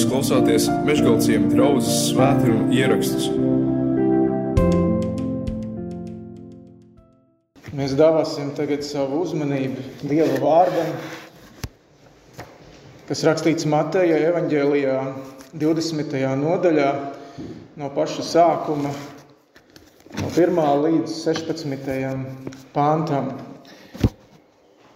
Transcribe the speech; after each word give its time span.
Jūs 0.00 0.08
klausāties 0.08 0.66
Meškāļu 0.88 1.48
draugas 1.50 1.88
svētkrājuma 2.06 2.72
ierakstus. 2.72 3.26
Mēs 7.76 7.92
dāvāsim 7.98 8.48
tagad 8.56 8.80
savu 8.86 9.18
uzmanību 9.26 9.84
Dieva 10.00 10.38
vārdam, 10.40 10.88
kas 13.10 13.26
rakstīts 13.28 13.68
Mateja 13.68 14.16
evaņģēlijā 14.30 14.94
20. 15.66 16.16
nodaļā 16.46 16.88
no 17.82 17.92
paša 17.98 18.24
sākuma, 18.30 18.94
no 20.16 20.32
1. 20.32 20.62
līdz 20.86 21.18
16. 21.26 22.08
pāntam. 22.72 23.34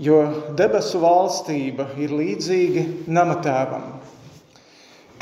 Jo 0.01 0.25
debesu 0.57 1.05
valstība 1.05 1.91
ir 2.01 2.17
līdzīga 2.25 2.89
namatēvam, 3.05 4.04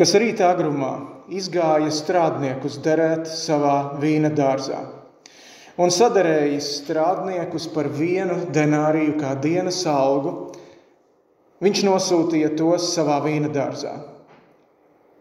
kas 0.00 0.16
rītā 0.18 0.52
agrumā 0.54 0.94
izgāja 1.32 1.92
strādniekus 1.92 2.80
derēt 2.84 3.28
savā 3.30 4.00
vīna 4.02 4.32
dārzā 4.34 4.82
un 5.80 5.92
sadarējis 5.92 6.68
strādniekus 6.82 7.68
par 7.72 7.88
vienu 7.92 8.42
denāriju 8.52 9.16
kā 9.20 9.34
dienas 9.40 9.80
algu, 9.88 10.52
viņš 11.64 11.84
nosūtīja 11.88 12.52
tos 12.58 12.90
savā 12.92 13.20
vīna 13.24 13.50
dārzā. 13.52 13.94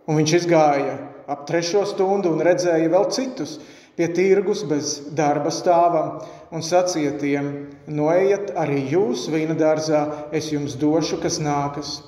Un 0.10 0.18
viņš 0.20 0.34
izgāja 0.42 0.98
ap 1.32 1.46
trešo 1.48 1.86
stundu 1.88 2.34
un 2.34 2.44
redzēja 2.44 2.90
vēl 2.92 3.08
citus 3.14 3.60
pie 3.96 4.10
tirgus 4.12 4.64
bez 4.68 4.96
darba 5.16 5.52
stāvam 5.54 6.20
un 6.52 6.66
sacīja 6.66 7.14
tiem: 7.22 7.52
Noiet 7.88 8.52
arī 8.58 8.82
jūs 8.92 9.28
vīna 9.32 9.56
dārzā, 9.56 10.32
es 10.34 10.52
jums 10.52 10.76
došu, 10.76 11.22
kas 11.22 11.40
nākas. 11.40 12.02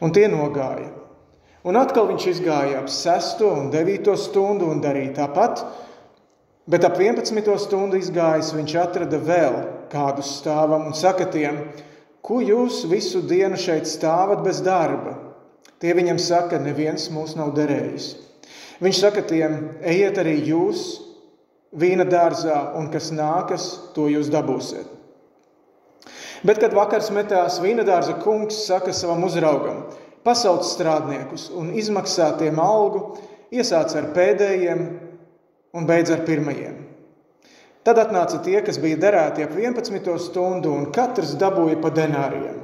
Un 0.00 0.14
tie 0.14 0.28
nogāja. 0.30 1.03
Un 1.64 1.78
atkal 1.80 2.10
viņš 2.10 2.26
izgāja 2.28 2.82
ap 2.82 2.90
6 2.92 3.40
un 3.48 3.70
9 3.72 4.16
stundu 4.20 4.68
un 4.68 4.82
darīja 4.84 5.14
tāpat, 5.22 5.62
bet 6.68 6.84
ap 6.84 6.98
11 7.00 7.56
stundu 7.62 7.96
izgājis 7.96 8.52
viņš 8.52 8.74
atrada 8.82 9.20
vēl 9.20 9.56
kādus 9.92 10.34
stāvam 10.42 10.84
un 10.90 10.96
saka 10.96 11.24
tiem, 11.32 11.62
ko 12.24 12.42
jūs 12.44 12.82
visu 12.90 13.22
dienu 13.24 13.56
šeit 13.60 13.88
stāvat 13.88 14.44
bez 14.44 14.60
darba. 14.64 15.16
Tie 15.80 15.92
viņam 15.96 16.20
saka, 16.20 16.60
neviens 16.60 17.08
mūs 17.12 17.34
nav 17.36 17.52
derējis. 17.56 18.12
Viņš 18.84 19.00
saka 19.00 19.24
tiem, 19.24 19.56
ejiet 19.84 20.20
arī 20.20 20.38
jūs 20.48 20.84
vīna 21.76 22.04
dārzā, 22.08 22.74
un 22.78 22.90
kas 22.92 23.10
nākas, 23.12 23.66
to 23.96 24.06
jūs 24.12 24.28
dabūsiet. 24.32 24.90
Bet, 26.44 26.60
kad 26.60 26.76
vakars 26.76 27.08
metās, 27.14 27.56
vīna 27.62 27.86
dārza 27.88 28.18
kungs 28.20 28.66
saka 28.66 28.92
savam 28.92 29.24
uzraugam, 29.24 29.86
pasauc 30.24 30.64
strādniekus 30.66 31.50
un 31.54 31.72
izmaksā 31.76 32.32
tiem 32.40 32.60
algu, 32.62 33.14
iesāc 33.54 33.94
ar 33.98 34.10
pēdējiem 34.16 34.84
un 35.74 35.86
beidz 35.88 36.12
ar 36.14 36.24
pirmajiem. 36.26 36.80
Tad 37.84 38.00
atnāca 38.00 38.40
tie, 38.40 38.56
kas 38.64 38.78
bija 38.80 38.96
derēti 38.96 39.44
ap 39.44 39.52
11. 39.58 40.14
stundu, 40.24 40.72
un 40.72 40.88
katrs 40.94 41.34
dabūja 41.40 41.76
pa 41.82 41.90
denāriem. 41.92 42.62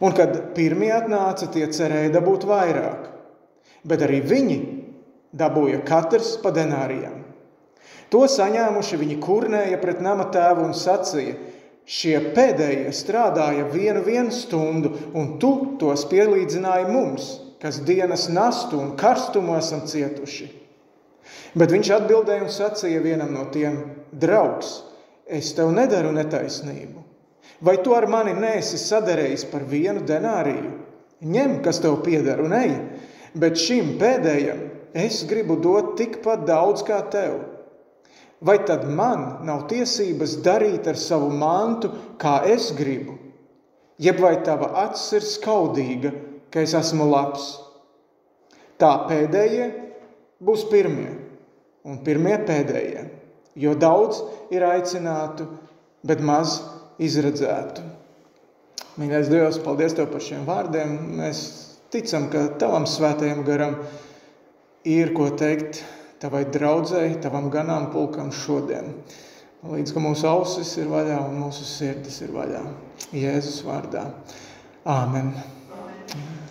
Un 0.00 0.14
kad 0.16 0.36
pirmie 0.54 0.92
atnāca, 0.94 1.48
tie 1.50 1.66
cerēja 1.66 2.12
dabūt 2.14 2.46
vairāk, 2.48 3.08
bet 3.84 4.04
arī 4.06 4.20
viņi 4.22 4.58
dabūja 5.36 5.82
katrs 5.88 6.36
pa 6.42 6.52
denārijam. 6.54 7.18
To 8.10 8.22
saņēmuši 8.30 8.98
viņi 9.00 9.18
kurnēja 9.22 9.78
pret 9.82 10.00
nama 10.02 10.28
tēvu 10.34 10.64
un 10.68 10.72
sacīja: 10.74 11.36
Šie 11.88 12.16
pēdējie 12.34 12.92
strādāja 12.94 13.66
vienu, 13.72 14.02
vienu 14.06 14.32
stundu, 14.34 14.92
un 15.16 15.36
tu 15.42 15.52
tos 15.80 16.04
pielīdzināji 16.10 16.86
mums, 16.90 17.30
kas 17.60 17.80
dienas 17.86 18.28
nastu 18.30 18.78
un 18.78 18.94
karstumu 19.00 19.56
esam 19.58 19.82
cietuši. 19.88 20.48
Bet 21.58 21.72
viņš 21.74 21.90
atbildēja 21.96 22.46
un 22.46 22.52
sacīja 22.52 23.02
vienam 23.02 23.34
no 23.34 23.48
tiem: 23.54 23.80
Draugs, 24.12 24.80
es 25.26 25.50
tev 25.56 25.72
nedaru 25.74 26.12
netaisnību. 26.14 27.02
Vai 27.60 27.76
tu 27.84 27.92
ar 27.92 28.06
mani 28.08 28.32
neesi 28.38 28.78
sadarījis 28.80 29.44
par 29.50 29.66
vienu 29.68 30.04
denāriju? 30.06 30.70
Ņem, 31.20 31.58
kas 31.64 31.82
tev 31.82 31.98
pieder, 32.06 32.40
un 32.40 32.54
ej, 32.56 32.70
bet 33.36 33.58
šim 33.60 33.98
pēdējam 34.00 34.62
es 34.96 35.20
gribu 35.28 35.58
dot 35.60 35.92
tikpat 35.98 36.46
daudz 36.48 36.86
kā 36.86 37.02
tev 37.12 37.36
vai 38.40 38.58
tad 38.66 38.86
man 38.88 39.44
nav 39.46 39.66
tiesības 39.70 40.38
darīt 40.44 40.88
ar 40.88 40.98
savu 40.98 41.30
mantu, 41.32 41.92
kā 42.20 42.40
es 42.48 42.70
gribu? 42.76 43.18
Jeb 44.00 44.20
vai 44.22 44.38
tava 44.44 44.70
acis 44.86 45.12
ir 45.18 45.26
skaudīga, 45.28 46.12
ka 46.50 46.64
es 46.64 46.74
esmu 46.76 47.06
labs? 47.10 47.52
Tā 48.80 48.94
pēdējie 49.10 49.66
būs 50.40 50.64
pirmie, 50.72 51.12
un 51.84 52.00
pirmie 52.04 52.38
pēdējie, 52.48 53.04
jo 53.60 53.74
daudz 53.76 54.22
ir 54.54 54.64
aicinātu, 54.64 55.44
bet 56.06 56.22
maz 56.24 56.62
izredzētu. 57.00 57.84
Mīļais 59.00 59.28
Dievs, 59.32 59.60
paldies 59.64 59.94
Tev 59.96 60.08
par 60.12 60.24
šiem 60.24 60.46
vārdiem. 60.48 60.96
Mēs 61.20 61.42
ticam, 61.92 62.26
ka 62.32 62.48
Tavam 62.60 62.88
svētajam 62.88 63.44
garam 63.46 63.76
ir 64.88 65.12
ko 65.16 65.28
teikt 65.36 65.82
tavai 66.20 66.44
draudzēji, 66.52 67.20
tavam 67.24 67.48
ganāmpulkam 67.52 68.28
šodien. 68.34 68.92
Līdz 69.64 69.92
ka 69.92 70.00
mūsu 70.04 70.28
ausis 70.28 70.72
ir 70.80 70.88
vaļā 70.88 71.18
un 71.26 71.38
mūsu 71.40 71.64
sirdis 71.68 72.20
ir 72.24 72.32
vaļā. 72.32 72.60
Jēzus 73.16 73.62
vārdā. 73.64 74.06
Āmen. 74.88 75.32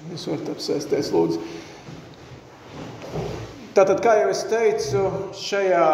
Jūs 0.10 0.28
varat 0.30 0.52
apsēsties, 0.56 1.12
lūdzu. 1.14 1.42
Tātad, 3.78 4.02
kā 4.02 4.16
jau 4.18 4.30
es 4.34 4.44
teicu, 4.50 5.04
šajā 5.38 5.86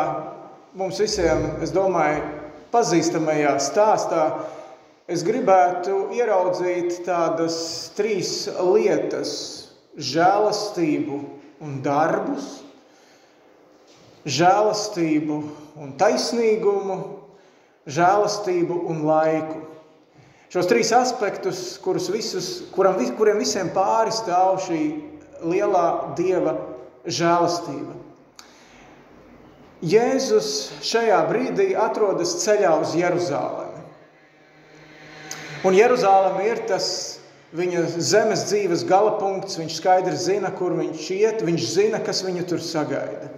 mums 0.80 1.00
visiem, 1.04 1.46
es 1.64 1.72
domāju, 1.76 2.24
pazīstamajā 2.72 3.56
stāstā, 3.64 4.24
es 5.12 5.24
gribētu 5.28 6.10
ieraudzīt 6.16 7.02
tādas 7.08 7.58
trīs 7.96 8.46
lietas- 8.56 9.34
žēlastību 10.12 11.20
un 11.64 11.82
darbus, 11.84 12.65
žēlastību 14.26 15.38
un 15.82 15.94
taisnīgumu, 16.00 16.98
žēlastību 17.86 18.80
un 18.90 19.04
laiku. 19.06 19.62
Šos 20.54 20.70
trīs 20.70 20.92
aspektus, 20.96 21.76
kurus 21.84 22.08
visus, 22.14 22.48
kuram, 22.74 22.98
kuriem 23.18 23.42
visiem 23.42 23.70
pāri 23.76 24.14
stāv 24.16 24.62
šī 24.66 24.82
lielā 25.46 26.16
dieva 26.18 26.56
žēlastība. 27.06 28.02
Jēzus 29.86 30.50
šajā 30.86 31.18
brīdī 31.30 31.74
atrodas 31.78 32.38
ceļā 32.42 32.72
uz 32.82 32.96
Jeruzalemi. 32.98 33.84
Un 35.66 35.76
Jeruzaleme 35.76 36.46
ir 36.48 36.64
tas 36.70 36.88
viņa 37.56 37.84
zemes 37.98 38.46
dzīves 38.50 38.86
gala 38.88 39.16
punkts. 39.20 39.60
Viņš 39.60 39.78
skaidri 39.80 40.16
zina, 40.18 40.52
kur 40.56 40.76
viņš 40.78 41.06
iet, 41.18 41.44
viņš 41.46 41.68
zina, 41.76 42.02
kas 42.06 42.24
viņu 42.26 42.46
tur 42.50 42.64
sagaida. 42.64 43.34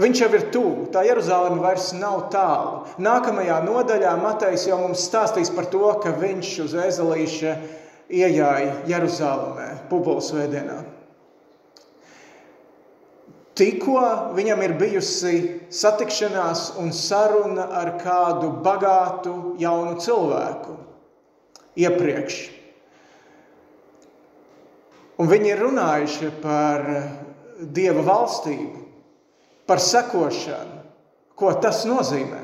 Viņš 0.00 0.20
jau 0.22 0.28
ir 0.32 0.46
tuvu, 0.54 0.86
tā 0.94 1.02
Jeruzaleme 1.04 1.60
vairs 1.60 1.90
nav 1.92 2.30
tālu. 2.32 2.86
Nākamajā 3.04 3.58
nodaļā 3.66 4.14
Matejs 4.22 4.64
jau 4.70 4.78
mums 4.80 5.02
stāstīs 5.04 5.52
par 5.52 5.68
to, 5.68 5.82
ka 6.00 6.14
viņš 6.16 6.52
uz 6.64 6.76
ezelīša 6.86 7.52
iejāja 8.08 8.78
Jeruzalemē, 8.88 9.66
Pubulas 9.90 10.30
vēdienā. 10.32 10.78
Tikko 13.60 14.00
viņam 14.38 14.62
ir 14.64 14.76
bijusi 14.80 15.34
satikšanās 15.68 16.78
un 16.80 16.94
saruna 16.96 17.68
ar 17.82 17.98
kādu 18.00 18.54
bagātu 18.64 19.34
jaunu 19.60 19.98
cilvēku 20.00 20.78
iepriekš. 21.76 22.38
Un 25.20 25.28
viņi 25.28 25.52
ir 25.52 25.60
runājuši 25.60 26.30
par 26.40 26.86
Dieva 27.60 28.00
valstību 28.06 28.79
par 29.70 29.78
sekošanu. 29.78 30.80
Ko 31.38 31.52
tas 31.62 31.84
nozīmē? 31.86 32.40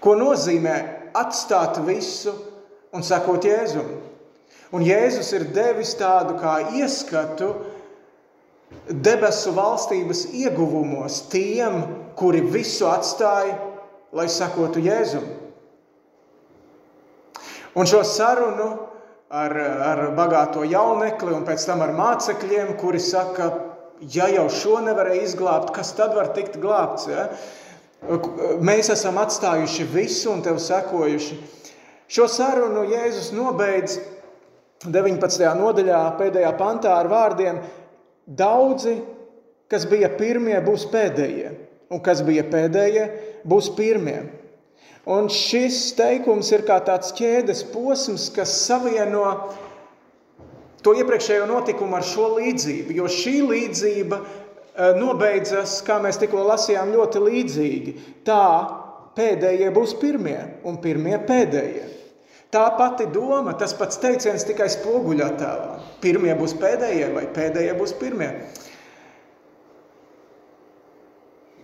Ko 0.00 0.14
nozīmē 0.16 0.76
atstāt 1.20 1.76
visu 1.84 2.32
un 2.96 3.04
sekot 3.04 3.44
Jēzum? 3.44 3.90
Un 4.72 4.86
Jēzus 4.86 5.34
ir 5.36 5.44
devis 5.52 5.92
tādu 5.98 6.38
kā 6.40 6.56
ieskatu 6.78 7.50
debesu 8.88 9.52
valstības 9.52 10.28
ieguvumos 10.32 11.24
tiem, 11.28 11.82
kuri 12.16 12.40
visu 12.40 12.88
atstāja, 12.88 13.58
lai 14.16 14.28
sekotu 14.30 14.80
Jēzum. 14.82 15.26
Un 17.76 17.86
šo 17.86 18.00
sarunu 18.06 18.70
ar, 19.30 19.54
ar 19.90 20.04
bagāto 20.16 20.64
jaunekli 20.66 21.34
un 21.36 21.44
pēc 21.46 21.66
tam 21.68 21.84
ar 21.84 21.92
mācekļiem, 21.94 22.72
kuri 22.80 23.02
saka, 23.02 23.50
ja 24.00 24.28
jau 24.32 24.46
šo 24.52 24.80
nevarēja 24.84 25.26
izglābt, 25.26 25.72
kas 25.76 25.92
tad 25.96 26.14
var 26.16 26.32
tikt 26.36 26.58
glābts? 26.60 27.08
Ja? 27.10 27.28
Mēs 28.64 28.88
esam 28.92 29.20
atstājuši 29.20 29.88
visu 29.92 30.30
un 30.32 30.44
tev 30.44 30.60
sekojuši. 30.62 31.36
Šo 32.10 32.26
sarunu 32.30 32.86
Jēzus 32.90 33.30
nobeidz 33.36 33.98
19. 34.86 35.44
nodaļā, 35.60 36.00
pēdējā 36.18 36.50
pantā 36.58 36.96
ar 36.96 37.10
vārdiem: 37.12 37.60
Daudzi, 38.24 38.96
kas 39.70 39.84
bija 39.90 40.08
pirmie, 40.16 40.56
būs 40.64 40.88
pēdējie, 40.90 41.52
un 41.92 42.00
kas 42.02 42.24
bija 42.26 42.46
pēdējie, 42.48 43.06
būs 43.44 43.70
pirmie. 43.76 44.22
Un 45.10 45.30
šis 45.32 45.94
teikums 45.96 46.50
ir 46.52 46.64
kā 46.68 46.78
tāds 46.84 47.12
ķēdes 47.16 47.62
posms, 47.72 48.28
kas 48.34 48.52
savieno 48.66 49.26
to 50.84 50.94
iepriekšējo 50.96 51.46
notikumu 51.50 51.98
ar 51.98 52.06
šo 52.06 52.34
līdzību. 52.38 52.96
Jo 52.96 53.08
šī 53.10 53.36
līdzība 53.48 54.20
eh, 54.20 54.98
nobeidzas, 54.98 55.80
kā 55.86 56.00
mēs 56.02 56.20
tikko 56.22 56.44
lasījām, 56.48 56.94
ļoti 56.96 57.24
līdzīgi. 57.26 57.96
Tā 58.28 58.44
pēdējie 59.18 59.70
būs 59.74 59.96
pirmie 60.00 60.38
un 60.66 60.80
pirmie 60.82 61.18
pēdējie. 61.28 61.86
Tā 62.50 62.64
pati 62.74 63.06
doma, 63.14 63.52
tas 63.54 63.76
pats 63.78 64.00
teiciens 64.02 64.42
tikai 64.46 64.66
spoguļā 64.72 65.28
tēlā. 65.38 65.76
Pirmie 66.02 66.32
būs 66.38 66.56
pēdējie 66.58 67.12
vai 67.14 67.28
pēdējie 67.30 67.76
būs 67.78 67.94
pirmie. 68.00 68.32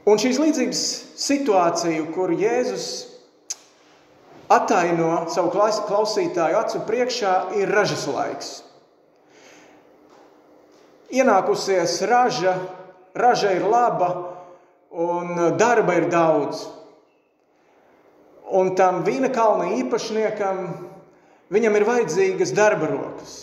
Un 0.06 0.20
šīs 0.22 0.38
līdzības 0.38 0.82
situāciju, 1.18 2.04
kur 2.14 2.30
Jēzus 2.38 2.86
ataino 4.54 5.24
savu 5.34 5.50
klausītāju 5.88 6.60
acu 6.60 6.84
priekšā, 6.86 7.34
ir 7.58 7.72
ražas 7.74 8.06
laiks. 8.06 8.52
Ienākusies 11.14 12.00
raža, 12.08 12.56
raža 13.14 13.52
ir 13.54 13.66
laba 13.70 14.10
un 14.90 15.56
darba 15.58 15.94
ir 16.00 16.08
daudz. 16.10 16.64
Un 18.46 18.74
tam 18.78 19.02
vīna 19.06 19.30
kalna 19.34 19.72
īpašniekam 19.78 20.66
viņam 21.52 21.78
ir 21.78 21.86
vajadzīgas 21.86 22.54
darba 22.54 22.90
rokas, 22.90 23.36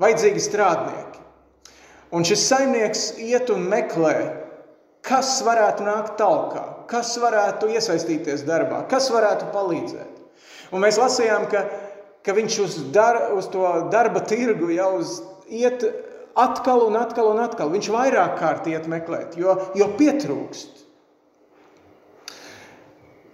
vajadzīgi 0.00 0.44
strādnieki. 0.44 1.24
Un 2.10 2.24
šis 2.26 2.46
saimnieks 2.50 3.04
iet 3.22 3.52
un 3.54 3.68
meklē, 3.70 4.14
kas 5.06 5.38
varētu 5.46 5.84
nākt 5.86 6.16
talkā, 6.20 6.64
kas 6.90 7.14
varētu 7.22 7.70
iesaistīties 7.76 8.42
darbā, 8.48 8.82
kas 8.90 9.08
varētu 9.12 9.48
palīdzēt. 9.54 10.16
Un 10.74 10.84
mēs 10.84 10.98
lasījām, 11.00 11.46
ka, 11.52 11.64
ka 12.26 12.34
viņš 12.36 12.58
uz, 12.64 12.78
dar, 12.94 13.30
uz 13.36 13.48
to 13.52 13.64
darba 13.92 14.24
tirgu 14.26 14.72
jau 14.74 14.90
uz, 14.98 15.20
iet 15.48 15.84
atkal 16.38 16.86
un 16.86 16.98
atkal 17.00 17.32
un 17.32 17.40
atkal. 17.42 17.72
Viņš 17.72 17.90
vairāk 17.94 18.36
kārt 18.40 18.68
iet 18.70 18.86
meklēt, 18.90 19.36
jo, 19.40 19.56
jo 19.78 19.90
pietrūkst. 19.98 20.80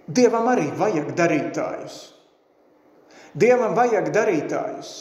Dievam 0.07 0.47
arī 0.47 0.69
vajag 0.79 1.11
darītājus. 1.17 1.97
Dievam 3.37 3.75
vajag 3.75 4.09
darītājus. 4.15 4.91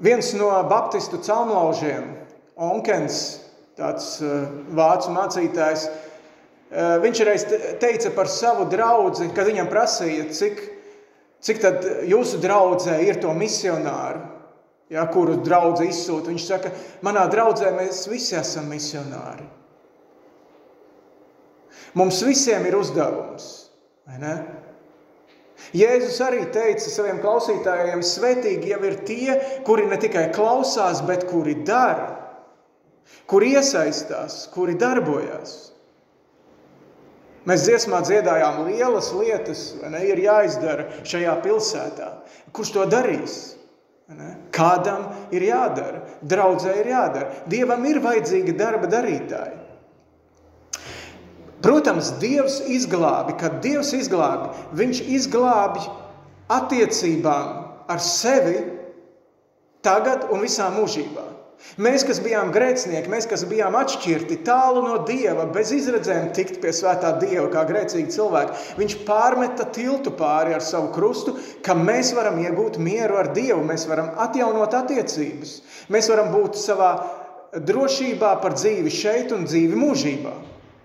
Viens 0.00 0.32
no 0.36 0.50
baptistu 0.68 1.20
celmlaužiem, 1.24 2.12
Onkens, 2.60 3.40
tāds 3.76 4.18
uh, 4.20 4.44
vācu 4.76 5.12
mācītājs, 5.12 5.86
uh, 5.88 6.98
viņš 7.00 7.22
reiz 7.24 7.46
teica 7.80 8.12
par 8.16 8.28
savu 8.28 8.66
draugu, 8.68 9.28
kad 9.36 9.48
viņam 9.48 9.68
prasīja, 9.72 10.28
cik, 10.36 10.60
cik 11.44 11.60
tad 11.64 11.88
jūsu 12.08 12.40
draudzē 12.44 12.98
ir 13.08 13.20
to 13.20 13.32
misionāru, 13.36 14.22
ja, 14.90 15.06
kuru 15.12 15.38
draugu 15.44 15.86
izsūta. 15.86 16.32
Viņš 16.32 16.46
saka, 16.46 16.72
manā 17.06 17.26
draudzē 17.30 17.72
mēs 17.76 18.04
visi 18.10 18.36
esam 18.38 18.68
misionāri. 18.70 19.46
Mums 21.98 22.20
visiem 22.22 22.66
ir 22.68 22.76
uzdevums. 22.78 23.48
Jēzus 25.76 26.18
arī 26.24 26.44
teica 26.54 26.90
saviem 26.90 27.20
klausītājiem, 27.22 28.02
svētīgi 28.02 28.72
jau 28.72 28.80
ir 28.86 28.96
tie, 29.06 29.34
kuri 29.66 29.86
ne 29.90 29.98
tikai 30.00 30.30
klausās, 30.34 31.02
bet 31.06 31.26
kuri 31.30 31.60
dara, 31.66 32.14
kuri 33.30 33.54
iesaistās, 33.58 34.46
kuri 34.54 34.74
darbojas. 34.80 35.70
Mēs 37.48 37.64
dziesmā 37.64 38.02
dziedājām 38.04 38.66
lielas 38.66 39.12
lietas, 39.16 39.62
ne, 39.80 40.02
ir 40.10 40.20
jāizdara 40.20 40.88
šajā 41.08 41.38
pilsētā. 41.44 42.10
Kurš 42.54 42.74
to 42.74 42.84
darīs? 42.90 43.38
Kādam 44.50 45.06
ir 45.30 45.44
jādara, 45.46 46.02
draudzē 46.26 46.74
ir 46.80 46.90
jādara. 46.90 47.30
Dievam 47.50 47.84
ir 47.86 48.00
vajadzīgi 48.02 48.56
darba 48.58 48.90
darītāji. 48.90 49.56
Protams, 51.60 52.14
Dievs 52.18 52.60
izglābi, 52.72 53.36
kad 53.38 53.60
Dievs 53.62 53.92
izglābi, 53.94 54.50
Viņš 54.76 55.02
izglābi 55.12 55.84
attiecībām 56.50 57.50
ar 57.90 58.00
sevi 58.02 58.56
tagad 59.84 60.26
un 60.32 60.42
visā 60.42 60.70
mūžībā. 60.74 61.26
Mēs, 61.80 62.02
kas 62.08 62.18
bijām 62.24 62.50
grēcinieki, 62.54 63.10
mēs, 63.12 63.26
kas 63.30 63.44
bijām 63.48 63.76
atšķirti, 63.78 64.40
tālu 64.46 64.82
no 64.84 64.96
Dieva, 65.06 65.44
bez 65.54 65.70
izredzēm 65.76 66.30
tikt 66.36 66.58
pie 66.62 66.72
svētā 66.74 67.12
Dieva, 67.20 67.46
kā 67.52 67.62
grēcīgi 67.68 68.14
cilvēki, 68.16 68.56
Viņš 68.80 68.96
pārmeta 69.06 69.66
tiltu 69.74 70.12
pāri 70.16 70.54
ar 70.56 70.64
savu 70.64 70.90
krustu, 70.94 71.36
ka 71.64 71.76
mēs 71.76 72.14
varam 72.16 72.40
iegūt 72.42 72.80
mieru 72.82 73.20
ar 73.20 73.30
Dievu, 73.36 73.60
mēs 73.66 73.86
varam 73.90 74.12
atjaunot 74.24 74.74
attiecības, 74.80 75.56
mēs 75.92 76.10
varam 76.10 76.32
būt 76.34 76.58
savā 76.58 76.90
drošībā 77.54 78.34
par 78.42 78.56
dzīvi 78.56 78.92
šeit 78.94 79.34
un 79.36 79.46
dzīvi 79.48 79.78
mūžībā. 79.78 80.34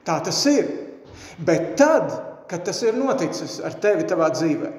Tā 0.06 0.20
tas 0.26 0.40
ir. 0.50 0.70
Bet 1.38 1.76
tad, 1.80 2.12
kad 2.50 2.66
tas 2.68 2.82
ir 2.86 2.98
noticis 2.98 3.58
ar 3.66 3.74
tevi 3.82 4.06
tavā 4.08 4.30
dzīvē, 4.34 4.72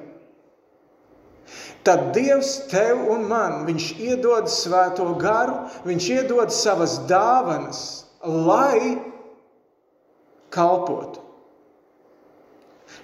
tad 1.87 2.11
Dievs 2.15 2.53
tev 2.71 3.05
un 3.11 3.27
man, 3.29 3.63
Viņš 3.67 3.87
iedod 4.03 4.49
svēto 4.51 5.07
garu, 5.21 5.59
Viņš 5.87 6.09
iedod 6.17 6.53
savas 6.53 6.97
dāvanas, 7.09 7.83
lai 8.23 8.97
kalpotu, 10.53 11.21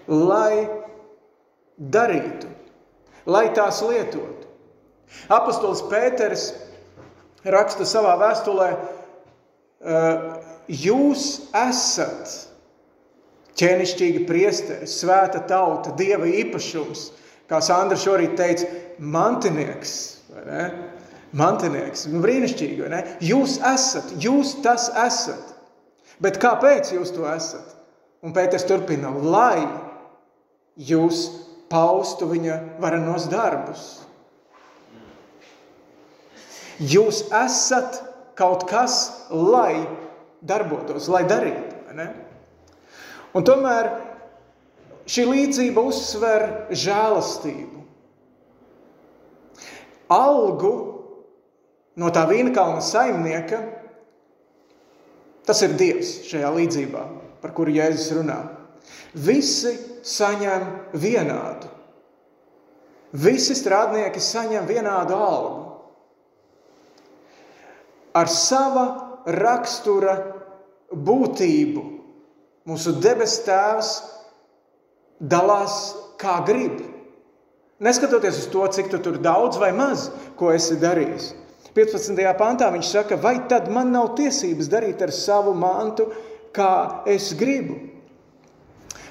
lai 0.07 0.67
darītu, 1.77 2.49
lai 3.29 3.47
tās 3.55 3.81
lietotu. 3.85 4.49
Apostols 5.31 5.83
Pēters 5.91 6.49
raksta 7.45 7.85
savā 7.87 8.15
vēstulē, 8.21 8.69
jūs 10.71 11.27
esat 11.53 12.33
ķēnišķīgi 13.59 14.23
priesteri, 14.27 14.87
svēta 14.89 15.43
tauta, 15.47 15.93
dieva 15.99 16.25
īpašums, 16.29 17.11
kā 17.53 17.61
Sandra 17.61 17.97
šorīt 17.99 18.35
teica, 18.39 18.67
mantinieks. 18.99 19.93
Mantinieks, 21.33 22.07
brīnišķīgi, 22.13 22.81
vai 22.83 22.91
ne? 22.93 23.01
Jūs 23.25 23.57
esat, 23.65 24.13
jūs 24.21 24.57
tas 24.65 24.89
esat. 25.05 25.53
Bet 26.21 26.37
kāpēc 26.41 26.93
jūs 26.93 27.13
to 27.15 27.25
esat? 27.29 27.73
Un 28.23 28.35
Pēters 28.35 28.65
turpina, 28.69 29.09
lai 29.09 29.65
jūs 30.77 31.25
paustu 31.73 32.29
viņa 32.29 32.59
varenos 32.81 33.25
darbus. 33.31 33.83
Jūs 36.79 37.25
esat 37.33 37.99
kaut 38.39 38.65
kas, 38.69 39.27
lai 39.29 39.83
darbotos, 40.41 41.09
lai 41.11 41.23
darītu. 41.29 41.73
Un 43.33 43.45
tomēr 43.45 43.89
šī 45.09 45.25
līdzība 45.27 45.83
uzsver 45.83 46.45
žēlastību. 46.71 47.83
Algu 50.13 50.73
no 51.99 52.09
tā 52.13 52.25
vīnkalna 52.29 52.81
saimnieka 52.83 53.61
tas 55.43 55.59
ir 55.65 55.75
Dievs 55.79 56.21
šajā 56.29 56.49
līdzībā, 56.55 57.03
par 57.43 57.51
kuru 57.55 57.73
Jēzus 57.75 58.13
runā. 58.15 58.39
Visi 59.13 59.73
saņem 60.07 60.63
vienādu. 60.99 61.69
Visi 63.13 63.53
strādnieki 63.57 64.21
saņem 64.23 64.65
vienādu 64.65 65.17
algu. 65.17 65.59
Ar 68.17 68.29
sava 68.29 68.85
rakstura 69.29 70.15
būtību 70.93 71.83
mūsu 72.69 72.95
debes 73.03 73.39
tēvs 73.45 73.91
dalās 75.23 75.93
kā 76.19 76.39
grib. 76.47 76.81
Neskatoties 77.83 78.43
uz 78.43 78.49
to, 78.51 78.65
cik 78.75 78.91
tu 78.91 78.99
tur 79.03 79.17
daudz 79.23 79.57
vai 79.59 79.71
maz, 79.75 80.09
ko 80.39 80.51
esi 80.53 80.77
darījis. 80.79 81.33
15. 81.73 82.19
pantā 82.37 82.69
viņš 82.73 82.91
saka, 82.93 83.17
vai 83.17 83.39
tad 83.49 83.71
man 83.73 83.89
nav 83.91 84.13
tiesības 84.17 84.69
darīt 84.69 85.01
ar 85.01 85.11
savu 85.15 85.55
mantu, 85.57 86.05
kā 86.53 87.03
es 87.09 87.31
gribu? 87.37 87.79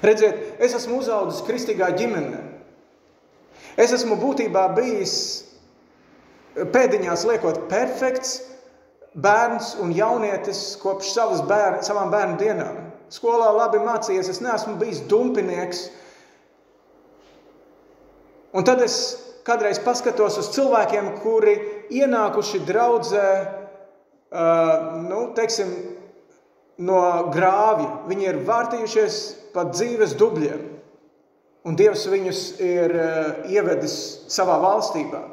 Redziet, 0.03 0.59
es 0.63 0.75
esmu 0.75 1.01
uzaugusi 1.01 1.43
kristīgā 1.47 1.89
ģimenē. 1.99 2.39
Es 3.79 3.93
esmu 3.95 4.15
būtībā 4.21 4.67
bijis 4.77 5.15
pēdiņās 6.53 7.23
liekot 7.27 7.65
perfekts, 7.71 8.37
bērns 9.13 9.73
un 9.81 9.93
jaunietis 9.93 10.73
kopš 10.81 11.13
savas 11.15 11.43
bērn, 11.49 11.81
savām 11.85 12.11
bērnu 12.13 12.39
dienām. 12.41 12.79
Skolā 13.13 13.51
labi 13.53 13.81
mācījies, 13.83 14.29
es 14.33 14.41
neesmu 14.41 14.77
bijis 14.81 15.03
dumpinieks. 15.09 15.87
Un 18.53 18.65
tad 18.67 18.83
es 18.85 18.95
kādreiz 19.47 19.79
paskatos 19.83 20.37
uz 20.39 20.51
cilvēkiem, 20.53 21.09
kuri 21.23 21.55
ienākuši 21.93 22.61
draudzē, 22.67 23.29
nu, 25.07 25.23
teiksim, 25.37 25.73
no 26.85 26.99
grāvja. 27.33 27.89
Viņi 28.09 28.29
ir 28.29 28.41
vārtījušies 28.47 29.19
pat 29.53 29.73
dzīves 29.75 30.15
dubļiem, 30.19 30.63
un 31.65 31.77
Dievs 31.79 32.07
viņus 32.09 32.43
ir 32.63 32.95
ievedis 33.49 33.95
savā 34.31 34.59
valstībā. 34.63 35.23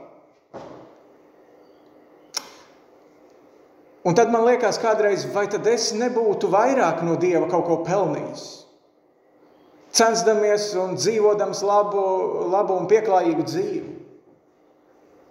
Un 4.00 4.16
tad 4.16 4.30
man 4.32 4.46
liekas, 4.48 4.80
kādreiz, 4.80 5.26
vai 5.34 5.44
tad 5.52 5.66
es 5.68 5.90
nebūtu 5.92 6.48
vairāk 6.48 7.04
no 7.04 7.18
Dieva 7.20 7.44
kaut 7.52 7.66
ko 7.68 7.82
pelnījis? 7.84 8.59
Censdamies 9.90 10.70
un 10.78 10.94
dzīvodams 10.98 11.64
labu, 11.66 12.02
labu 12.52 12.76
un 12.78 12.86
pieklājīgu 12.90 13.46
dzīvi. 13.48 13.94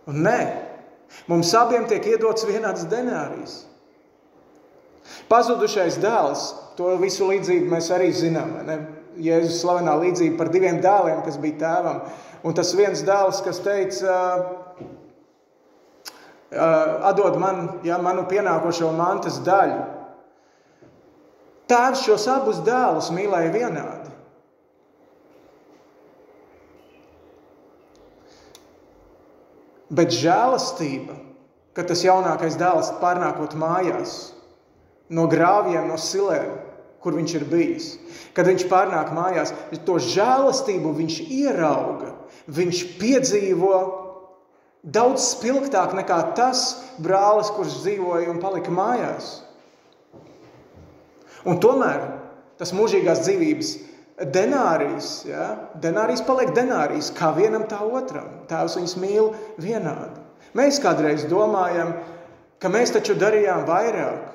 Un 0.10 0.24
nē, 0.26 0.40
mums 1.32 1.54
abiem 1.56 1.86
tiek 1.88 2.06
iedots 2.12 2.48
vienāds 2.50 2.88
denārijs. 2.92 3.62
Pazudušais 5.30 6.00
dēls, 6.02 6.50
to 6.78 6.96
visu 7.02 7.28
līdzību 7.30 7.72
mēs 7.72 7.90
arī 7.94 8.10
zinām. 8.16 8.56
Ne? 8.68 8.80
Jēzus 9.20 9.60
slavenā 9.64 9.96
līdzība 10.00 10.38
par 10.40 10.52
diviem 10.54 10.80
dēliem, 10.84 11.22
kas 11.26 11.38
bija 11.42 11.60
tēvam. 11.64 12.02
Un 12.46 12.56
tas 12.56 12.72
viens 12.78 13.02
dēls, 13.04 13.42
kas 13.44 13.60
teica, 13.64 14.16
atdod 17.10 17.38
man 17.42 17.80
ja, 17.84 18.00
manu 18.02 18.24
pienākošo 18.30 18.92
mantas 18.96 19.42
daļu. 19.46 19.82
Tēvs 21.70 22.06
šos 22.08 22.26
abus 22.32 22.64
dēlus 22.66 23.12
mīlēja 23.14 23.52
vienādi. 23.54 23.99
Bet 29.90 30.14
žēlastība, 30.14 31.16
kad 31.74 31.90
tas 31.90 32.04
jaunākais 32.06 32.58
dēls 32.60 32.92
pārnākot 33.02 33.56
mājās, 33.58 34.34
no 35.10 35.26
grāviem, 35.32 35.88
no 35.90 35.98
silēm, 35.98 36.52
kur 37.02 37.16
viņš 37.16 37.34
ir 37.40 37.48
bijis, 37.50 37.88
kad 38.38 38.50
viņš 38.50 38.68
pārnāk 38.70 39.14
mājās, 39.16 39.56
to 39.88 39.96
žēlastību 40.04 40.94
viņš 41.00 41.22
ierauga, 41.32 42.14
viņš 42.54 42.84
piedzīvo 43.00 43.80
Daudz 44.80 45.34
spilgtāk 45.36 45.92
nekā 45.92 46.18
tas 46.38 46.86
brālis, 47.04 47.50
kurš 47.52 47.82
dzīvoja 47.82 48.30
un 48.32 48.40
palika 48.40 48.72
mājās. 48.72 49.42
Un 51.44 51.60
tomēr 51.60 52.06
tas 52.60 52.72
mūžīgās 52.76 53.26
dzīvības 53.26 53.74
denārijs, 54.20 55.10
ja, 55.30 55.46
denārijs 55.82 56.24
paliek 56.28 56.52
denārijs, 56.56 57.12
kā 57.16 57.32
vienam 57.38 57.66
tā 57.70 57.80
otram. 57.86 58.44
Tēvs 58.50 58.78
viņus 58.80 58.96
mīl 59.00 59.32
vienādi. 59.62 60.26
Mēs 60.58 60.80
kādreiz 60.84 61.26
domājam, 61.30 61.94
ka 62.60 62.72
mēs 62.72 62.94
taču 62.96 63.16
darījām 63.20 63.66
vairāk, 63.70 64.32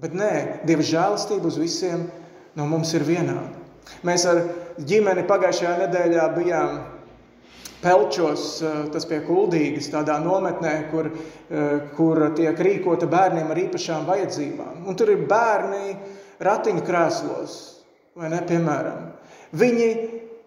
bet 0.00 0.14
nē, 0.16 0.32
Dieva 0.66 0.86
žēlastība 0.86 1.50
uz 1.50 1.58
visiem 1.60 2.08
no 2.56 2.66
mums 2.66 2.94
ir 2.96 3.04
vienāda. 3.06 3.58
Mēs 4.06 4.24
ar 4.28 4.42
ģimeni 4.86 5.26
pagājušajā 5.28 5.76
nedēļā 5.84 6.26
bijām 6.36 6.80
Pelčos, 7.80 8.60
eh, 8.60 8.72
tas 8.92 9.06
pie 9.08 9.22
Kuldīgas, 9.24 9.88
tādā 9.88 10.18
nometnē, 10.20 10.90
kur, 10.90 11.08
eh, 11.08 11.80
kur 11.96 12.30
tiek 12.36 12.58
rīkota 12.58 13.08
bērniem 13.08 13.50
ar 13.50 13.56
īpašām 13.56 14.04
vajadzībām. 14.04 14.86
Un 14.86 14.94
tur 14.94 15.08
ir 15.08 15.26
bērni 15.26 15.96
ratiņkrēslos, 16.40 17.56
vai 18.16 18.28
ne, 18.28 18.42
piemēram. 18.42 19.09
Viņi 19.50 19.88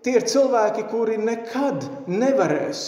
tie 0.04 0.18
ir 0.20 0.28
cilvēki, 0.28 0.86
kuri 0.92 1.18
nekad 1.20 1.84
nevarēs 2.08 2.84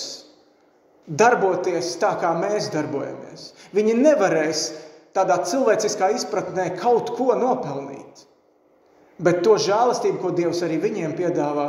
darboties 1.05 1.95
tā, 2.01 2.15
kā 2.21 2.31
mēs 2.39 2.71
darbojamies. 2.73 3.51
Viņi 3.75 3.97
nevarēs 3.99 4.67
tādā 5.15 5.41
cilvēciskā 5.47 6.11
izpratnē 6.15 6.71
kaut 6.79 7.13
ko 7.17 7.35
nopelnīt. 7.39 8.25
Bet 9.19 9.43
to 9.45 9.55
žēlastību, 9.61 10.19
ko 10.19 10.31
Dievs 10.35 10.59
arī 10.65 10.79
viņiem 10.83 11.15
piedāvā, 11.15 11.67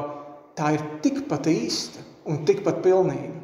tā 0.58 0.72
ir 0.74 0.86
tikpat 1.04 1.46
īsta 1.50 2.02
un 2.26 2.42
tikpat 2.46 2.80
pilnīga. 2.82 3.34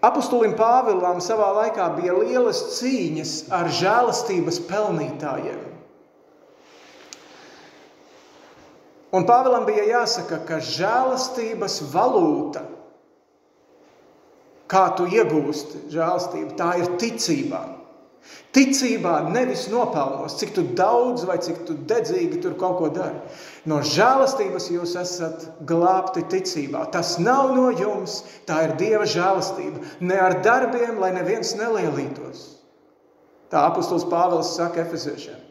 Apostolim 0.00 0.54
Pāvilam 0.56 1.18
savā 1.20 1.50
laikā 1.58 1.90
bija 1.98 2.14
lielas 2.16 2.62
cīņas 2.78 3.34
ar 3.52 3.68
žēlastības 3.68 4.62
pelnītājiem. 4.70 5.69
Un 9.10 9.26
Pāvilam 9.26 9.66
bija 9.66 9.88
jāsaka, 9.88 10.38
ka 10.46 10.60
žēlastības 10.62 11.80
valūta, 11.90 12.62
kā 14.70 14.84
tu 14.94 15.08
iegūsti 15.10 15.88
žēlastību, 15.90 16.54
tā 16.58 16.76
ir 16.78 16.92
ticībā. 17.00 17.64
Ticībā 18.54 19.14
nevis 19.32 19.64
nopelnos, 19.72 20.36
cik 20.38 20.58
daudz 20.78 21.24
vai 21.26 21.38
cik 21.42 21.62
dedzīgi 21.90 22.38
tur 22.42 22.54
kaut 22.60 22.76
ko 22.78 22.88
dari. 22.94 23.18
No 23.70 23.80
žēlastības 23.82 24.68
jūs 24.74 24.94
esat 25.00 25.46
glābti 25.66 26.22
ticībā. 26.30 26.84
Tas 26.94 27.16
nav 27.22 27.54
no 27.56 27.70
jums, 27.74 28.20
tā 28.46 28.64
ir 28.68 28.76
Dieva 28.78 29.06
žēlastība. 29.08 29.82
Ne 30.02 30.18
ar 30.20 30.38
darbiem, 30.44 30.98
lai 31.02 31.14
neviens 31.16 31.54
nelielītos. 31.58 32.46
Tā 33.50 33.64
apustulis 33.70 34.06
Pāvils 34.06 34.52
saka 34.54 34.84
Efeziešiem. 34.84 35.49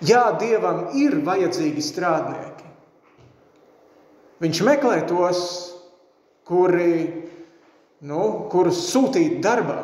Jā, 0.00 0.30
Dievam 0.40 0.88
ir 0.96 1.18
vajadzīgi 1.26 1.82
strādnieki. 1.84 2.68
Viņš 4.40 4.60
meklē 4.64 5.02
tos, 5.08 5.40
kuri, 6.48 6.92
nu, 8.08 8.22
kurus 8.52 8.86
sūtīt 8.88 9.42
darbā. 9.44 9.82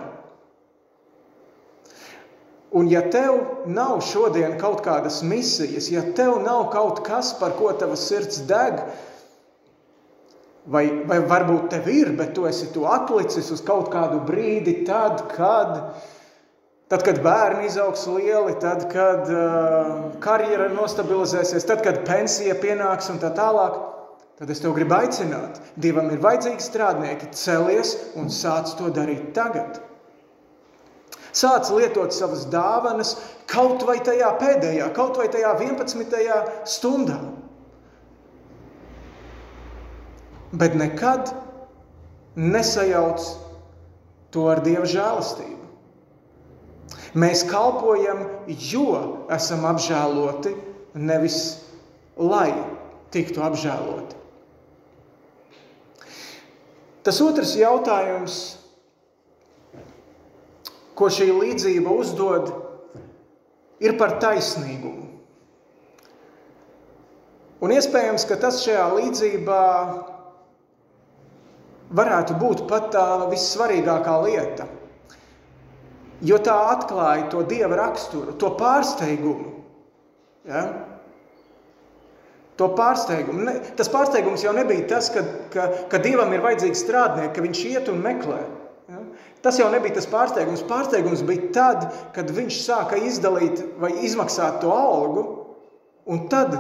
Un 2.76 2.88
ja 2.92 3.02
tev 3.12 3.66
nav 3.68 4.00
šodien 4.04 4.56
kaut 4.60 4.80
kādas 4.84 5.20
misijas, 5.24 5.90
ja 5.92 6.02
tev 6.16 6.40
nav 6.44 6.70
kaut 6.72 7.04
kas, 7.04 7.34
par 7.38 7.54
ko 7.60 7.70
tavs 7.76 8.08
sirds 8.08 8.40
deg, 8.48 8.80
vai, 10.66 10.84
vai 11.08 11.20
varbūt 11.24 11.70
tev 11.72 11.88
ir, 11.92 12.10
bet 12.18 12.34
tu 12.36 12.48
esi 12.48 12.68
to 12.74 12.88
atlicis 12.90 13.52
uz 13.54 13.62
kaut 13.64 13.92
kādu 13.92 14.20
brīdi, 14.28 14.80
tad, 14.88 15.22
kad, 15.36 15.78
tad, 16.88 17.02
kad 17.06 17.20
bērni 17.22 17.66
izaugs 17.66 18.06
lieli, 18.10 18.54
tad, 18.62 18.86
kad 18.92 19.30
uh, 19.32 19.90
karjera 20.22 20.68
nostabilizēsies, 20.74 21.66
tad, 21.66 21.82
kad 21.86 22.04
pensija 22.06 22.56
pienāks 22.62 23.10
un 23.12 23.20
tā 23.22 23.32
tālāk, 23.36 23.80
tad 24.38 24.52
es 24.52 24.62
tev 24.62 24.76
gribu 24.76 24.98
aicināt. 24.98 25.60
Dievam 25.80 26.12
ir 26.14 26.22
vajadzīgi 26.24 26.62
strādnieki, 26.62 27.32
celies 27.36 27.96
un 28.18 28.30
sāc 28.32 28.76
to 28.78 28.92
darīt 28.94 29.32
tagad. 29.36 29.80
Sāc 31.36 31.68
lietot 31.74 32.14
savas 32.16 32.46
dāvanas 32.48 33.16
kaut 33.50 33.82
vai 33.84 33.98
tajā 34.00 34.30
pēdējā, 34.40 34.86
kaut 34.96 35.18
vai 35.20 35.26
tajā 35.32 35.50
11. 35.58 36.38
stundā. 36.64 37.18
Bet 40.56 40.78
nekad 40.78 41.34
nesajauc 42.36 43.26
to 44.32 44.46
ar 44.48 44.62
Dieva 44.64 44.88
žēlastību. 44.88 45.65
Mēs 47.16 47.46
kalpojam, 47.48 48.26
jo 48.46 49.00
esam 49.32 49.64
apžēloti, 49.68 50.52
nevis 51.00 51.38
lai 52.16 52.50
tiktu 53.14 53.40
apžēloti. 53.44 54.20
Tas 57.06 57.22
otrs 57.22 57.54
jautājums 57.56 58.36
ko 60.96 61.10
šī 61.12 61.28
līdzība 61.36 61.92
uzdod, 61.92 62.50
ir 63.84 63.96
par 64.00 64.16
taisnīgumu. 64.22 65.04
Un 67.64 67.72
iespējams, 67.72 68.24
ka 68.28 68.36
tas 68.40 68.60
šajā 68.64 68.86
līdzībā 68.96 69.60
varētu 71.96 72.36
būt 72.40 72.64
pat 72.70 72.90
tā 72.96 73.06
vissvarīgākā 73.30 74.16
lieta. 74.24 74.66
Jo 76.24 76.38
tā 76.40 76.54
atklāja 76.72 77.28
to 77.32 77.42
dieva 77.48 77.76
raksturu, 77.76 78.36
to 78.40 78.52
pārsteigumu. 78.56 79.52
Ja? 80.48 80.62
To 82.56 82.70
pārsteigumu. 82.72 83.42
Ne, 83.44 83.56
tas 83.76 83.90
pārsteigums 83.92 84.46
jau 84.46 84.54
nebija 84.56 84.86
tas, 84.94 85.10
ka, 85.12 85.24
ka, 85.52 85.66
ka 85.92 86.00
dievam 86.00 86.32
ir 86.32 86.44
vajadzīgi 86.44 86.80
strādnieki, 86.80 87.34
ka 87.36 87.44
viņš 87.44 87.64
iet 87.68 87.90
un 87.92 88.00
meklē. 88.04 88.38
Ja? 88.88 89.02
Tas 89.44 89.60
jau 89.60 89.68
nebija 89.72 89.98
tas 89.98 90.08
pārsteigums. 90.08 90.64
Pārsteigums 90.70 91.24
bija 91.28 91.50
tad, 91.52 91.84
kad 92.16 92.32
viņš 92.32 92.62
sāka 92.64 93.02
izdalīt 93.02 93.60
vai 93.82 93.92
izmaksāt 94.08 94.62
to 94.64 94.72
algu, 94.72 95.26
un 96.08 96.24
tad 96.32 96.56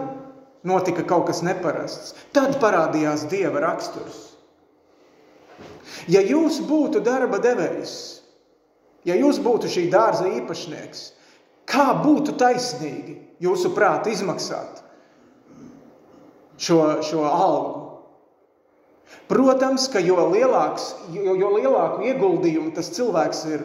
notika 0.66 1.06
kaut 1.08 1.30
kas 1.30 1.40
neparasts. 1.46 2.12
Tad 2.36 2.58
parādījās 2.60 3.24
dieva 3.30 3.62
raksturs. 3.64 4.20
Ja 6.12 6.20
jūs 6.20 6.58
būtu 6.66 7.00
darba 7.00 7.38
devējs, 7.42 7.96
ja 9.06 9.16
jūs 9.18 9.38
būtu 9.42 9.70
šī 9.70 9.86
dārza 9.92 10.26
īpašnieks, 10.40 11.04
kā 11.68 11.86
būtu 12.02 12.36
taisnīgi 12.38 13.16
jūsuprāt 13.42 14.08
izmaksāt 14.10 14.82
šo, 16.58 16.80
šo 17.04 17.24
algu. 17.28 17.82
Protams, 19.30 19.88
ka 19.90 20.02
jo, 20.02 20.18
lielāks, 20.30 20.92
jo, 21.14 21.34
jo 21.38 21.50
lielāku 21.56 22.06
ieguldījumu 22.06 22.72
tas 22.74 22.90
cilvēks 22.94 23.42
ir 23.50 23.64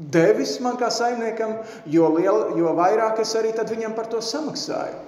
devis 0.00 0.56
man 0.62 0.78
kā 0.80 0.88
saimniekam, 0.94 1.58
jo, 1.90 2.08
liel, 2.16 2.54
jo 2.58 2.74
vairāk 2.78 3.20
es 3.22 3.34
arī 3.38 3.52
viņam 3.54 3.94
par 3.94 4.10
to 4.10 4.22
samaksāju. 4.22 5.06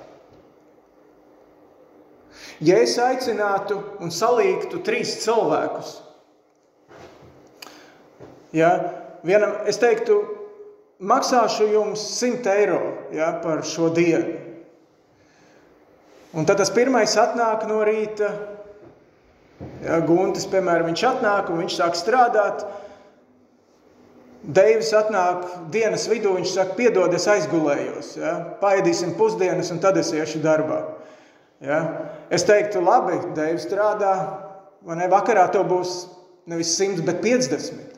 Ja 2.62 2.78
es 2.78 2.94
aicinātu 3.00 3.80
un 4.02 4.12
salīgtu 4.14 4.82
trīs 4.86 5.16
cilvēkus, 5.24 5.96
ja, 8.54 9.01
vienam, 9.26 9.54
es 9.70 9.78
teiktu, 9.80 10.20
maksāšu 11.02 11.68
jums 11.72 12.02
100 12.18 12.54
eiro 12.54 12.80
ja, 13.14 13.32
par 13.42 13.64
šo 13.66 13.90
dienu. 13.94 14.38
Un 16.32 16.46
tad 16.48 16.62
tas 16.62 16.72
pirmais 16.72 17.12
atnāk 17.20 17.66
no 17.68 17.82
rīta. 17.84 18.30
Ja, 19.84 19.98
Guntis, 20.02 20.46
piemēram, 20.50 20.88
viņš 20.90 21.02
atnāk 21.10 21.50
un 21.52 21.60
viņš 21.62 21.76
sāk 21.76 21.98
strādāt. 21.98 22.64
Deivis 24.42 24.90
atnāk 24.96 25.44
dienas 25.74 26.08
vidū, 26.10 26.32
viņš 26.38 26.54
saka, 26.56 26.74
piedod, 26.78 27.12
es 27.14 27.28
aizgulējos. 27.30 28.16
Ja? 28.18 28.32
Paēdīsim 28.62 29.12
pusdienas, 29.18 29.70
un 29.74 29.78
tad 29.82 30.00
es 30.00 30.10
iešu 30.16 30.40
darbā. 30.42 30.80
Ja? 31.62 31.82
Es 32.32 32.46
teiktu, 32.48 32.80
labi, 32.82 33.20
Deivis 33.36 33.68
strādā, 33.68 34.16
vai 34.82 34.98
ne? 34.98 35.06
Vakarā 35.12 35.44
to 35.52 35.62
būs 35.68 35.94
nevis 36.50 36.72
100, 36.80 37.04
bet 37.06 37.20
50 37.22 37.91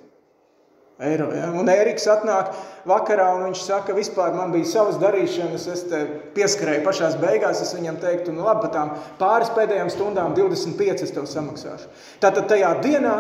eiro. 0.99 1.31
Ja? 1.35 1.49
Un 1.55 1.69
Eriks 1.71 2.07
atnāk 2.11 2.53
vakarā 2.89 3.31
un 3.37 3.47
viņš 3.49 3.63
saka, 3.67 3.95
vispār 3.97 4.35
man 4.37 4.53
bija 4.55 4.69
savas 4.71 4.99
darīšanas, 5.03 5.67
es 5.73 5.85
te 5.91 6.03
pieskarēju 6.37 6.85
pašās 6.87 7.17
beigās, 7.23 7.63
es 7.65 7.75
viņam 7.77 7.99
teiktu, 8.03 8.35
nu 8.35 8.47
labi, 8.47 8.67
par 8.67 8.75
tām 8.75 8.93
pāris 9.21 9.53
pēdējām 9.57 9.91
stundām 9.93 10.37
25 10.39 11.07
es 11.07 11.15
tev 11.15 11.27
samaksāšu. 11.31 11.91
Tātad 12.23 12.47
tajā 12.53 12.71
dienā 12.85 13.17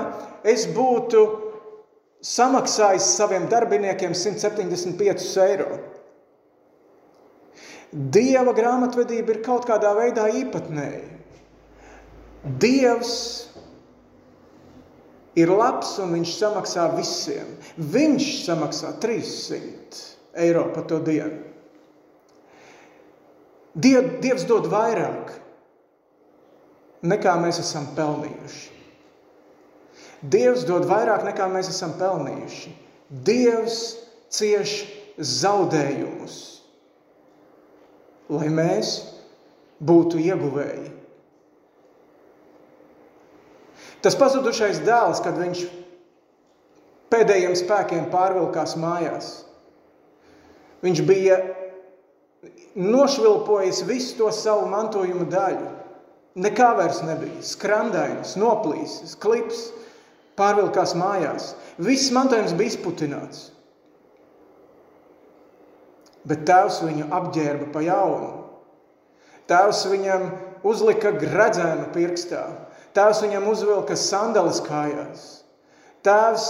es 0.46 0.68
būtu 0.74 1.24
samaksājis 2.24 3.10
saviem 3.18 3.48
darbiniekiem 3.50 4.14
175 4.16 5.34
eiro. 5.44 5.80
Dieva 7.94 8.54
grāmatvedība 8.56 9.36
ir 9.36 9.42
kaut 9.44 9.68
kādā 9.68 9.92
veidā 9.94 10.26
īpatnēja. 10.40 11.04
Dievs 12.60 13.12
ir 15.38 15.50
labs 15.50 15.96
un 16.02 16.14
viņš 16.14 16.34
samaksā 16.38 16.88
visiem. 16.96 17.54
Viņš 17.76 18.28
samaksā 18.44 18.94
300 19.02 20.02
eiro 20.44 20.68
par 20.74 20.86
to 20.90 21.00
dienu. 21.04 21.42
Diev, 23.74 24.20
Dievs 24.22 24.46
dod 24.46 24.68
vairāk 24.70 25.32
nekā 27.04 27.34
mēs 27.42 27.58
esam 27.62 27.88
pelnījuši. 27.96 28.70
Dievs 30.24 30.62
dod 30.64 30.86
vairāk 30.88 31.24
nekā 31.26 31.48
mēs 31.52 31.68
esam 31.72 31.96
pelnījuši. 31.98 32.70
Dievs 33.26 33.80
cieš 34.32 34.76
zaudējumus, 35.18 36.36
lai 38.32 38.48
mēs 38.50 38.94
būtu 39.84 40.22
ieguvēji. 40.22 40.90
Tas 44.04 44.16
pazudušais 44.20 44.82
dēls, 44.84 45.22
kad 45.24 45.38
viņš 45.40 45.64
pēdējiem 47.14 47.54
spēkiem 47.56 48.10
pārvilkās 48.12 48.74
mājās, 48.76 49.30
viņš 50.84 51.00
bija 51.08 51.38
nošvilpojis 52.74 53.80
visu 53.88 54.18
to 54.18 54.28
savu 54.34 54.68
mantojuma 54.68 55.24
daļu. 55.30 55.70
Nekā 56.44 56.72
vairs 56.74 56.98
nebija. 57.06 57.40
Skrandains, 57.46 58.34
noplīsis, 58.36 59.14
klips, 59.22 59.68
pārvilkās 60.38 60.96
mājās. 60.98 61.52
Viss 61.78 62.10
mantojums 62.14 62.56
bija 62.58 62.74
izputināts. 62.74 63.44
Bet 66.26 66.42
tēvs 66.48 66.80
viņu 66.82 67.06
apģērba 67.14 67.70
pa 67.72 67.84
jaunu. 67.84 68.32
Tēvs 69.48 69.84
viņam 69.92 70.28
uzlika 70.66 71.12
gredzenu 71.20 71.86
pirkstā. 71.94 72.44
Tēvs 72.94 73.24
viņam 73.24 73.48
uzvilka 73.50 73.96
sandalas 73.98 74.60
kājās. 74.62 75.24
Tēvs 76.06 76.46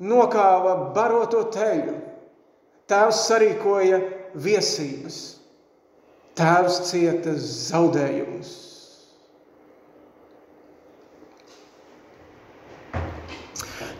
nokāva 0.00 0.76
baroto 0.96 1.42
teļu. 1.52 1.98
Tēvs 2.90 3.26
sarīkoja 3.28 4.00
viesības. 4.34 5.20
Tēvs 6.40 6.80
cieta 6.88 7.34
zaudējumus. 7.36 8.56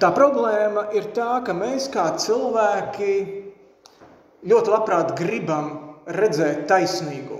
Tā 0.01 0.09
problēma 0.17 0.87
ir 0.97 1.11
tā, 1.13 1.43
ka 1.45 1.53
mēs 1.53 1.91
kā 1.93 2.07
cilvēki 2.17 3.13
ļoti 4.49 4.73
labprāt 4.73 5.13
gribam 5.19 5.69
redzēt 6.17 6.65
taisnīgumu. 6.71 7.40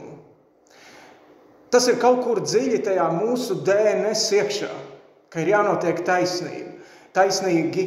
Tas 1.71 1.87
ir 1.91 2.01
kaut 2.03 2.23
kur 2.25 2.41
dziļi 2.43 2.81
tajā 2.87 3.07
mūsu 3.15 3.61
DNS 3.67 4.25
iekšā, 4.41 4.71
ka 5.31 5.43
ir 5.43 5.53
jānotiek 5.53 6.03
taisnība. 6.07 6.79
Taisnīgi, 7.15 7.85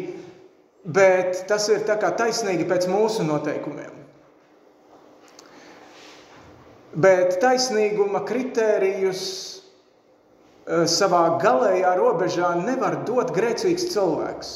bet 0.84 1.46
tas 1.48 1.68
ir 1.72 1.84
tā 1.88 1.98
kā 2.00 2.12
taisnīgi 2.20 2.68
pēc 2.68 2.88
mūsu 2.92 3.26
noteikumiem. 3.28 4.00
Bet 7.04 7.40
taisnīguma 7.42 8.22
kritērijus 8.28 9.24
Eh, 10.64 10.86
savā 10.88 11.42
galējā 11.44 11.90
robežā 12.00 12.54
nevar 12.62 13.02
dot 13.04 13.34
grēcīgs 13.36 13.90
cilvēks. 13.92 14.52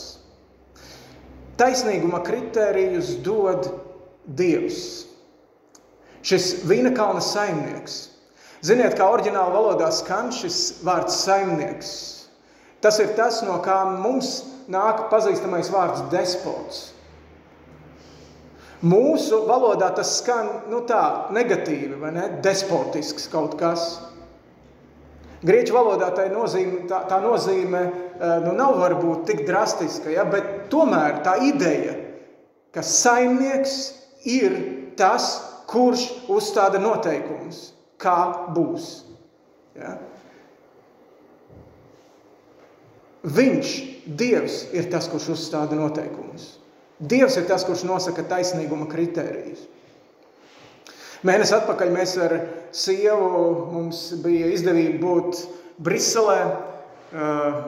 Taisnīguma 1.60 2.22
kritērijus 2.24 3.18
dod 3.26 3.68
Dievs. 4.24 4.80
Šis 6.24 6.64
vīna 6.68 6.94
kalna 6.96 7.20
saimnieks. 7.24 8.07
Ziniet, 8.66 8.96
kā 8.98 9.06
oriģināla 9.14 9.54
valodā 9.54 9.90
skan 9.94 10.32
šis 10.34 10.80
vārds 10.86 11.20
saimnieks. 11.26 11.92
Tas 12.82 12.98
ir 13.02 13.14
tas, 13.18 13.42
no 13.46 13.60
kā 13.66 13.84
mums 14.02 14.42
nāk 14.72 15.08
pazīstamais 15.12 15.70
vārds 15.74 16.06
despots. 16.14 16.88
Mūsu 18.86 19.42
valodā 19.50 19.90
tas 19.98 20.20
skan 20.20 20.50
nu 20.70 20.84
tā, 20.90 21.30
negatīvi, 21.34 21.96
vai 21.98 22.12
ne? 22.14 22.28
Despotisks 22.46 23.26
kaut 23.32 23.56
kas. 23.58 23.88
Grieķu 25.46 25.74
valodā 25.74 26.12
tā 26.18 26.28
nozīme, 26.30 26.84
tā, 26.90 27.04
tā 27.10 27.18
nozīme 27.22 27.82
eh, 27.86 28.38
nu, 28.46 28.54
nav 28.58 28.78
varbūt 28.82 29.26
tik 29.30 29.44
drastiska, 29.50 30.10
ja, 30.14 30.26
bet 30.30 30.68
tomēr 30.74 31.22
tā 31.26 31.38
ideja, 31.46 31.94
ka 32.74 32.82
saimnieks 32.86 33.78
ir 34.30 34.58
tas, 34.98 35.30
kurš 35.70 36.08
uzstāda 36.32 36.82
noteikumus, 36.82 37.77
kā 38.02 38.20
būs. 38.56 38.92
Ja. 39.78 39.98
Viņš, 43.28 43.74
Dievs, 44.08 44.62
ir 44.72 44.88
tas, 44.92 45.10
kurš 45.12 45.34
uzstāda 45.34 45.76
noteikumus. 45.76 46.54
Dievs 46.98 47.36
ir 47.38 47.48
tas, 47.50 47.66
kurš 47.68 47.84
nosaka 47.90 48.24
taisnīguma 48.30 48.88
kritērijus. 48.90 49.66
Mēnesi 51.28 51.56
atpakaļ 51.58 51.92
mēs 51.92 52.14
ar 52.24 52.36
sievu 52.72 53.28
mums 53.74 54.00
bija 54.24 54.48
izdevība 54.54 55.02
būt 55.02 55.42
Briselē, 55.84 56.40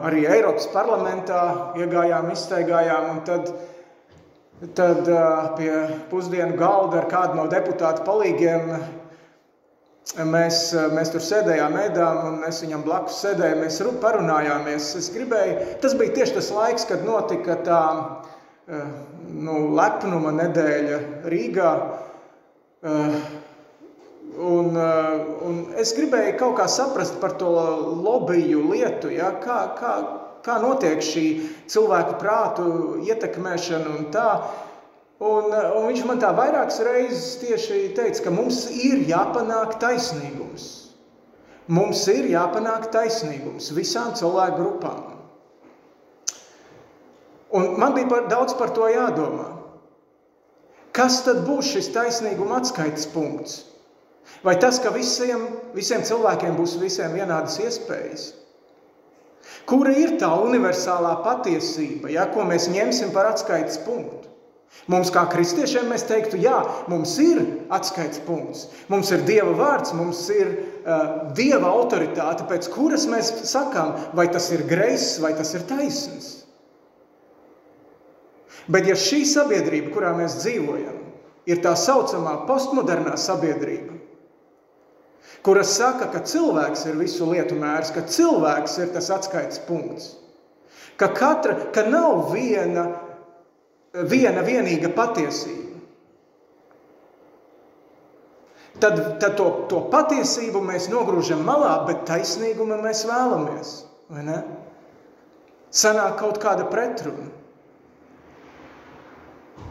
arī 0.06 0.24
Eiropas 0.30 0.70
parlamentā, 0.74 1.42
iegājām, 1.82 2.30
izstaigājām, 2.34 3.10
un 3.14 3.20
tad, 3.28 3.52
tad 4.78 5.12
pie 5.58 5.74
pusdienu 6.12 6.58
galda 6.60 7.02
ar 7.02 7.10
kādu 7.12 7.40
no 7.42 7.48
deputātu 7.52 8.06
palīgiem 8.08 8.74
mēs, 10.18 10.62
mēs 10.96 11.12
tur 11.14 11.24
sēdējām, 11.24 11.76
ēdām, 11.84 12.22
un 12.32 12.48
es 12.48 12.64
viņam 12.64 12.86
blakus 12.86 13.20
sēdēju, 13.24 13.60
mēs 13.64 13.82
parunājāmies. 14.02 14.94
Es 15.00 15.12
gribēju, 15.14 15.76
tas 15.84 15.96
bija 16.00 16.16
tieši 16.20 16.38
tas 16.40 16.50
laiks, 16.56 16.88
kad 16.90 17.06
notika 17.08 17.60
tā 17.66 17.84
nu, 18.70 19.60
lepnuma 19.78 20.34
nedēļa 20.40 21.04
Rīgā, 21.30 21.76
Un, 24.40 24.76
un 25.44 25.56
es 25.82 25.92
gribēju 25.98 26.38
kaut 26.40 26.54
kā 26.62 26.68
saprast 26.72 27.18
par 27.20 27.34
to 27.42 27.50
lobiju 28.06 28.62
lietu, 28.70 29.10
ja? 29.12 29.34
kā, 29.44 29.58
kā, 29.76 29.94
kā 30.46 30.56
notiek 30.64 31.02
šī 31.04 31.26
cilvēku 31.68 32.16
prātu 32.22 32.68
ietekmēšana 33.04 33.98
un 33.98 34.08
tā. 34.14 34.30
Un, 35.20 35.52
un 35.52 35.88
viņš 35.90 36.06
man 36.08 36.22
tā 36.22 36.30
vairākas 36.32 36.80
reizes 36.88 37.34
tieši 37.42 37.90
teica, 37.96 38.22
ka 38.24 38.32
mums 38.32 38.64
ir 38.72 39.02
jāpanāk 39.10 39.76
taisnīgums. 39.82 40.68
Mums 41.70 42.06
ir 42.10 42.30
jāpanāk 42.32 42.88
taisnīgums 42.94 43.68
visām 43.76 44.14
cilvēku 44.16 44.62
grupām. 44.62 45.02
Un 47.52 47.76
man 47.82 47.98
bija 47.98 48.08
par, 48.08 48.30
daudz 48.32 48.56
par 48.56 48.72
to 48.78 48.88
jādomā. 48.88 49.50
Kas 50.96 51.20
tad 51.26 51.44
būs 51.46 51.74
šis 51.76 51.92
taisnīguma 51.94 52.62
atskaites 52.62 53.06
punkts? 53.12 53.60
Vai 54.46 54.56
tas, 54.62 54.80
ka 54.80 54.94
visiem, 54.96 55.46
visiem 55.76 56.06
cilvēkiem 56.06 56.56
būs 56.56 56.78
visiem 56.80 57.12
vienādas 57.18 57.60
iespējas? 57.60 58.30
Kura 59.70 59.92
ir 60.00 60.16
tā 60.22 60.30
universālā 60.46 61.18
patiesība, 61.26 62.10
ja, 62.14 62.30
ko 62.32 62.46
mēs 62.48 62.70
ņemsim 62.72 63.12
par 63.14 63.34
atskaites 63.34 63.82
punktu? 63.84 64.29
Mums, 64.90 65.12
kā 65.14 65.22
kristiešiem, 65.30 65.90
mēs 65.92 66.06
teiktu, 66.10 66.40
jā, 66.42 66.58
mums 66.90 67.12
ir 67.22 67.42
atskaites 67.74 68.22
punkts, 68.26 68.68
mums 68.90 69.12
ir 69.14 69.22
Dieva 69.28 69.52
vārds, 69.58 69.94
mums 69.94 70.24
ir 70.34 70.50
uh, 70.50 71.30
Dieva 71.38 71.70
autoritāte, 71.70 72.48
pēc 72.50 72.70
kuras 72.74 73.06
mēs 73.10 73.30
sakām, 73.52 73.94
vai 74.18 74.26
tas 74.34 74.50
ir 74.56 74.66
greizs 74.70 75.20
vai 75.22 75.36
tas 75.38 75.54
ir 75.54 75.66
taisnīgs. 75.70 76.32
Bet, 78.70 78.86
ja 78.86 78.96
šī 78.98 79.24
sabiedrība, 79.26 79.92
kurā 79.94 80.14
mēs 80.18 80.40
dzīvojam, 80.44 80.98
ir 81.50 81.62
tā 81.64 81.74
saucamā 81.78 82.36
postmodernā 82.50 83.16
sabiedrība, 83.18 83.98
kura 85.46 85.64
saka, 85.66 86.10
ka 86.14 86.22
cilvēks 86.26 86.86
ir 86.90 86.98
visu 87.00 87.30
lietu 87.30 87.58
mērs, 87.58 87.94
ka 87.96 88.06
cilvēks 88.06 88.78
ir 88.84 88.92
tas 88.94 89.10
atskaites 89.14 89.62
punkts, 89.66 90.12
ka, 91.02 91.10
katra, 91.14 91.56
ka 91.74 91.86
nav 91.90 92.30
viena 92.34 92.86
viena 93.94 94.44
vienīga 94.46 94.92
patiesība. 94.94 95.68
Tad, 98.80 99.00
tad 99.20 99.36
to, 99.36 99.48
to 99.68 99.82
patiesību 99.92 100.62
mēs 100.64 100.88
nogrūžam 100.92 101.42
malā, 101.44 101.74
bet 101.88 102.06
taisnīgumu 102.08 102.78
mēs 102.84 103.04
vēlamies. 103.10 103.74
Sanāk 105.70 106.16
kaut 106.22 106.40
kāda 106.42 106.68
pretruna. 106.70 107.28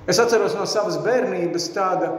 Es 0.08 0.20
atceros 0.20 0.54
no 0.56 0.66
savas 0.68 0.98
bērnības 1.04 1.70
tāda, 1.72 2.10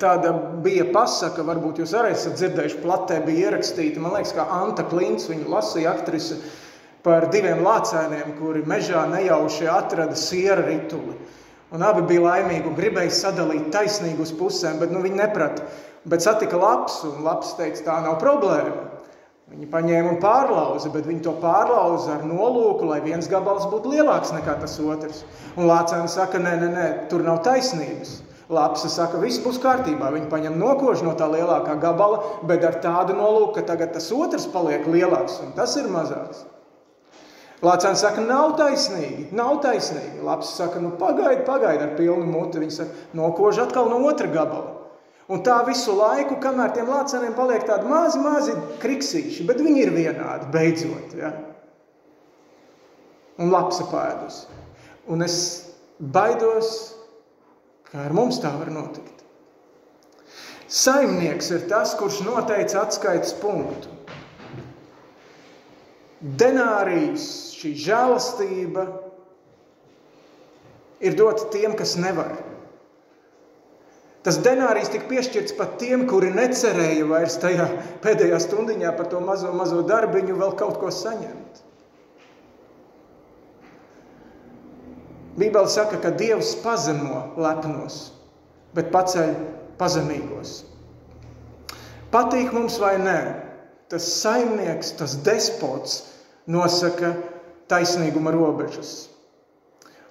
tāda 0.00 0.32
bija 0.64 0.86
pasaka, 0.92 1.44
varbūt 1.44 1.80
jūs 1.82 1.92
arī 1.96 2.12
esat 2.16 2.36
dzirdējuši, 2.40 2.80
platē 2.84 3.18
bija 3.24 3.48
ierakstīta, 3.48 4.00
man 4.00 4.16
liekas, 4.16 4.34
kā 4.36 4.44
Anta 4.60 4.84
Klints, 4.88 5.28
viņu 5.28 5.50
lasīja 5.52 5.92
aktrise, 5.92 6.36
uh, 6.36 6.67
par 7.08 7.30
diviem 7.32 7.62
lācēniem, 7.64 8.34
kuri 8.36 8.66
mežā 8.68 9.06
nejauši 9.08 9.68
atrada 9.72 10.16
siera 10.18 10.60
rituli. 10.66 11.16
Un 11.72 11.84
abi 11.84 12.04
bija 12.08 12.24
laimīgi 12.26 12.68
un 12.68 12.76
gribēja 12.76 13.14
sadalīt 13.16 13.70
taisnīgi 13.72 14.24
uz 14.24 14.32
pusēm, 14.36 14.76
bet 14.80 14.92
nu, 14.92 15.00
viņi 15.04 15.20
neprata. 15.20 15.64
Bet 16.08 16.24
satika 16.24 16.60
labs, 16.60 17.00
un 17.08 17.24
labs 17.24 17.54
teica, 17.56 17.82
tā 17.86 17.96
nav 18.04 18.16
problēma. 18.20 18.86
Viņi 19.48 19.68
paņēma 19.72 20.12
un 20.12 20.18
pārlauza, 20.20 20.90
bet 20.92 21.06
viņi 21.08 21.22
to 21.24 21.32
pārlauza 21.40 22.18
ar 22.18 22.24
nolūku, 22.28 22.84
lai 22.90 23.00
viens 23.04 23.28
gabals 23.32 23.64
būtu 23.72 23.94
lielāks 23.94 24.32
nekā 24.36 24.58
tas 24.60 24.76
otrs. 24.80 25.22
Un 25.56 25.68
lācēni 25.68 26.12
saka, 26.12 26.40
nē, 26.44 26.54
nē, 26.60 26.68
nē, 26.74 26.88
tur 27.12 27.24
nav 27.24 27.40
taisnības. 27.46 28.18
Lapsa 28.52 28.88
saka, 28.92 29.20
viss 29.20 29.40
būs 29.44 29.60
kārtībā. 29.60 30.12
Viņi 30.12 30.28
paņem 30.32 30.60
nokož 30.60 31.04
no 31.04 31.16
tā 31.16 31.28
lielākā 31.32 31.76
gabala, 31.80 32.20
bet 32.48 32.64
ar 32.64 32.76
tādu 32.84 33.16
nolūku, 33.16 33.56
ka 33.56 33.66
tagad 33.72 33.96
tas 33.96 34.12
otrs 34.12 34.48
paliek 34.52 34.88
lielāks 34.88 35.40
un 35.44 35.56
tas 35.56 35.76
ir 35.80 35.88
mazāks. 35.92 36.44
Lācēns 37.64 38.04
saka, 38.04 38.22
nav 38.22 38.52
taisnīgi, 38.58 39.28
nav 39.34 39.56
taisnīgi. 39.64 40.20
Labs 40.22 40.52
saka, 40.54 40.78
nu 40.82 40.92
pagaidi, 40.98 41.42
pagaidi 41.46 41.88
ar 41.88 41.96
pilnu 41.98 42.26
muti. 42.28 42.60
Viņš 42.62 42.76
saka, 42.76 43.06
nokož 43.18 43.64
atkal 43.64 43.90
no 43.90 43.98
otra 44.06 44.30
gabala. 44.30 44.76
Un 45.28 45.42
tā 45.44 45.58
visu 45.66 45.92
laiku, 45.92 46.38
kamēr 46.40 46.70
tiem 46.72 46.88
lāceniem 46.88 47.34
paliek 47.36 47.66
tādi 47.68 47.90
mazi, 47.90 48.20
mazi 48.22 48.54
kriksīši, 48.80 49.44
bet 49.48 49.58
viņi 49.60 49.82
ir 49.82 49.92
vienādi, 49.92 50.48
beidzot. 50.54 51.16
Ja? 51.18 51.34
Un 53.42 53.52
labs 53.52 53.82
apēdus. 53.84 54.38
Un 55.10 55.26
es 55.26 55.36
baidos, 55.98 56.72
ka 57.90 58.06
ar 58.06 58.16
mums 58.16 58.40
tā 58.40 58.54
var 58.56 58.70
notikt. 58.72 59.26
Saimnieks 60.68 61.52
ir 61.56 61.68
tas, 61.68 61.94
kurš 61.98 62.22
noteica 62.24 62.84
atskaites 62.86 63.34
punktu. 63.42 63.97
Denārijas 66.18 67.24
šī 67.54 67.76
žēlastība 67.78 68.86
ir 70.98 71.14
dota 71.18 71.46
tiem, 71.52 71.76
kas 71.78 71.94
nevar. 72.00 72.32
Tas 74.26 74.40
denārijs 74.42 74.90
tika 74.90 75.06
piešķirts 75.08 75.54
pat 75.56 75.76
tiem, 75.80 76.02
kuri 76.10 76.32
necerēja 76.34 77.06
vairs 77.08 77.38
tajā 77.40 77.68
pēdējā 78.02 78.40
stundiņā 78.42 78.90
par 78.98 79.06
to 79.12 79.22
mazo, 79.22 79.52
mazo 79.54 79.84
darbiņu 79.86 80.34
vēl 80.40 80.56
kaut 80.58 80.80
ko 80.82 80.90
saņemt. 80.92 81.62
Bībele 85.38 85.70
saka, 85.70 86.00
ka 86.02 86.10
Dievs 86.18 86.56
pazemo 86.64 87.28
lepnos, 87.38 88.08
bet 88.74 88.90
paceļ 88.90 89.36
pazemīgos. 89.78 90.64
Patīk 92.10 92.50
mums 92.56 92.80
vai 92.82 92.96
nē, 92.98 93.18
tas 93.88 94.06
saimnieks, 94.20 94.92
tas 94.98 95.16
despots 95.24 96.02
nosaka 96.48 97.14
taisnīguma 97.68 98.32
robežas. 98.34 99.08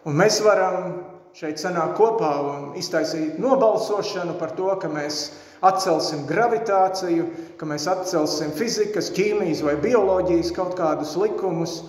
Un 0.07 0.17
mēs 0.17 0.39
varam 0.45 1.01
šeit 1.37 1.59
sanākt 1.61 1.97
kopā 1.99 2.31
un 2.41 2.71
iztaisīt 2.79 3.37
nobalsošanu 3.41 4.37
par 4.39 4.55
to, 4.57 4.69
ka 4.81 4.89
mēs 4.89 5.27
atcelsim 5.65 6.25
gravitāciju, 6.29 7.27
ka 7.57 7.69
mēs 7.69 7.87
atcelsim 7.89 8.53
fizikas, 8.57 9.11
ķīmijas 9.13 9.63
vai 9.65 9.75
bioloģijas 9.81 10.53
kaut 10.55 10.77
kādus 10.77 11.15
likumus, 11.19 11.81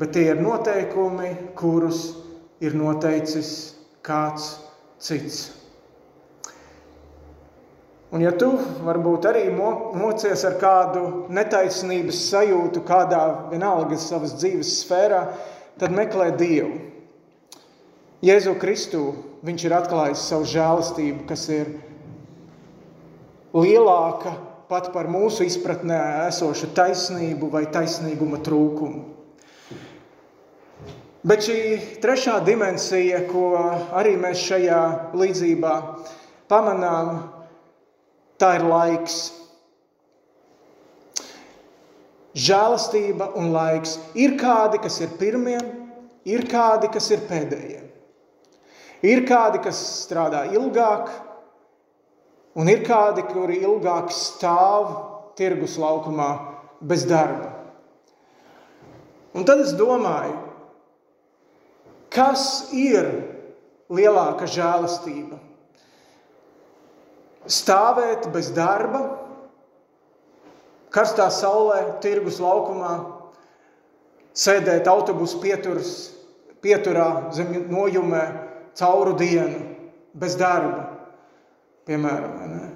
bet 0.00 0.14
tie 0.16 0.30
ir 0.32 0.40
noteikumi, 0.40 1.32
kurus 1.58 2.10
ir 2.60 2.76
noteicis 2.76 3.74
kāds 4.06 4.54
cits. 5.00 5.59
Un 8.10 8.24
ja 8.24 8.32
tu 8.34 8.48
varbūt 8.82 9.26
arī 9.30 9.44
mocies 9.54 10.42
ar 10.48 10.56
kādu 10.58 11.28
netaisnības 11.30 12.24
sajūtu 12.32 12.82
kādā 12.86 13.22
vienalga 13.52 13.98
savas 14.02 14.34
dzīves 14.40 14.80
sfērā, 14.80 15.20
tad 15.78 15.94
meklē 15.94 16.32
Dievu. 16.34 16.74
Jēzu 18.26 18.56
Kristu 18.60 19.04
viņš 19.46 19.68
ir 19.68 19.76
atklājis 19.78 20.26
savu 20.26 20.50
žēlastību, 20.50 21.22
kas 21.30 21.46
ir 21.54 21.70
lielāka 23.54 24.34
pat 24.70 24.90
par 24.94 25.06
mūsu 25.10 25.46
izpratnē 25.46 26.02
esošu 26.26 26.74
taisnību 26.74 27.48
vai 27.54 27.64
taisnīguma 27.70 28.42
trūkumu. 28.42 29.06
Bet 31.30 31.44
šī 31.46 31.58
trešā 32.02 32.38
dimensija, 32.42 33.22
ko 33.30 33.52
arī 33.94 34.18
mēs 34.18 34.40
šajā 34.50 34.84
līdzībā 35.14 35.74
pamanām, 36.50 37.39
Tā 38.40 38.54
ir 38.56 38.64
laiks. 38.64 39.18
Žēlastība 42.40 43.34
un 43.36 43.50
laiks. 43.52 43.98
Ir 44.16 44.38
kādi, 44.40 44.80
kas 44.80 44.96
ir 45.04 45.12
pirmie, 45.20 45.58
ir 46.24 46.46
kādi, 46.48 46.88
kas 46.92 47.10
ir 47.12 47.26
pēdējie. 47.28 47.82
Ir 49.10 49.24
kādi, 49.28 49.60
kas 49.64 49.80
strādā 50.04 50.44
ilgāk, 50.52 51.08
un 52.60 52.68
ir 52.68 52.82
kādi, 52.84 53.24
kuri 53.28 53.60
ilgāk 53.64 54.12
stāv 54.12 54.92
tirgus 55.40 55.78
laukumā 55.80 56.30
bez 56.80 57.06
darba. 57.08 57.52
Un 59.36 59.46
tad 59.48 59.62
es 59.62 59.72
domāju, 59.78 60.36
kas 62.12 62.72
ir 62.76 63.08
lielāka 63.92 64.48
žēlastība? 64.50 65.49
Stāvēt 67.48 68.28
bez 68.34 68.50
darba, 68.56 69.04
karstā 70.92 71.30
saulē, 71.32 72.00
tirgus 72.02 72.40
laukumā, 72.42 72.92
sēdēt 74.36 74.88
autobusu 74.90 75.40
pieturs, 75.42 75.94
pieturā 76.60 77.32
zem 77.34 77.52
nojumē 77.70 78.24
cauru 78.78 79.16
dienu, 79.18 79.62
bez 80.14 80.36
darba, 80.38 80.88
piemēram. 81.88 82.40
Ne? 82.50 82.70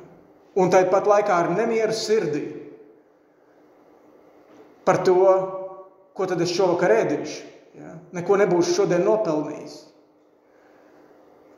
Un 0.60 0.70
tāpat 0.70 1.08
laikā 1.10 1.34
ar 1.34 1.50
nemieru 1.50 1.94
sirdī 1.96 2.44
par 4.86 5.00
to, 5.06 5.16
ko 6.14 6.28
tad 6.30 6.42
es 6.44 6.52
šovakar 6.54 6.92
ēdīšu. 7.00 7.40
Ja? 7.80 7.96
Neko 8.14 8.38
nebūšu 8.38 8.76
šodien 8.76 9.02
nopelnījis. 9.06 9.80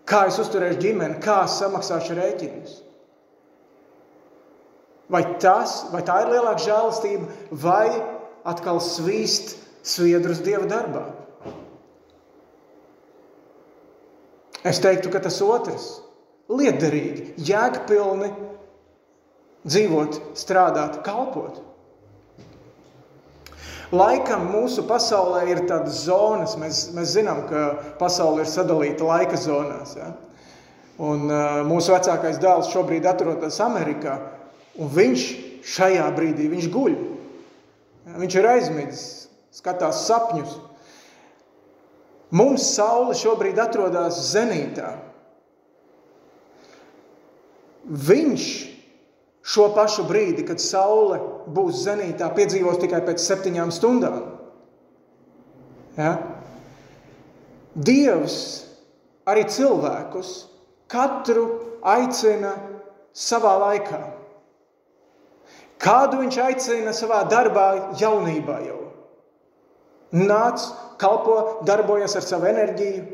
Kā 0.07 0.23
es 0.31 0.39
uzturēšu 0.41 0.79
ģimeni, 0.81 1.19
kā 1.21 1.43
es 1.45 1.59
samaksāšu 1.61 2.17
rēķinus. 2.17 2.77
Vai, 5.13 5.23
tas, 5.43 5.85
vai 5.93 6.03
tā 6.03 6.19
ir 6.25 6.33
lielāka 6.35 6.65
žēlastība, 6.65 7.29
vai 7.63 7.87
atkal 8.47 8.81
svīst 8.83 9.55
sviedrus 9.87 10.43
dieva 10.43 10.67
darbā? 10.71 11.05
Es 14.67 14.83
teiktu, 14.83 15.13
ka 15.15 15.23
tas 15.23 15.39
otrs- 15.45 15.87
liederīgi, 16.59 17.37
jēgpilni 17.39 18.33
dzīvot, 19.67 20.19
strādāt, 20.39 21.01
kalpot. 21.07 21.63
Laikam 23.95 24.49
mūsu 24.51 24.83
pasaulē 24.87 25.45
ir 25.53 25.61
tādas 25.71 26.01
zonas, 26.09 26.57
mēs, 26.59 26.89
mēs 26.95 27.13
zinām, 27.15 27.45
ka 27.47 27.67
pasaule 28.01 28.43
ir 28.43 28.51
sadalīta 28.51 29.07
laika 29.07 29.39
zonās. 29.39 29.95
Ja? 29.95 30.11
Un 30.99 31.31
uh, 31.31 31.61
mūsu 31.69 31.95
vecākais 31.95 32.41
dēls 32.43 32.73
šobrīd 32.73 33.07
atrodas 33.07 33.61
Amerikā, 33.63 34.17
un 34.81 34.91
viņš 34.93 35.27
šajā 35.67 36.07
brīdī 36.17 36.49
viņš 36.53 36.69
guļ. 36.73 36.97
Viņš 38.17 38.39
ir 38.39 38.49
aizmidzis, 38.49 39.05
skatās 39.55 40.05
sapņus. 40.07 40.55
Mums 42.37 42.65
saule 42.75 43.15
šobrīd 43.19 43.59
atrodas 43.63 44.19
zenītā. 44.33 44.93
Viņš 47.87 48.47
šo 49.47 49.69
pašu 49.75 50.07
brīdi, 50.09 50.43
kad 50.47 50.63
saule 50.63 51.21
būs 51.55 51.85
zenītā, 51.87 52.33
piedzīvos 52.35 52.81
tikai 52.83 53.03
pēc 53.07 53.23
septiņām 53.23 53.71
stundām. 53.75 54.25
Ja? 55.97 56.17
Dievs 57.77 58.39
arī 59.29 59.47
cilvēkus 59.51 60.33
katru 60.91 61.47
aicina 61.87 62.57
savā 63.15 63.55
laikā. 63.63 64.03
Kādu 65.83 66.23
viņš 66.23 66.39
aicina 66.41 66.95
savā 66.97 67.21
darbā, 67.29 67.67
jaunībā 68.01 68.61
jau. 68.65 68.81
Nāc, 70.17 70.63
kalpo, 71.01 71.63
darbojas 71.69 72.17
ar 72.17 72.25
savu 72.25 72.49
enerģiju, 72.49 73.05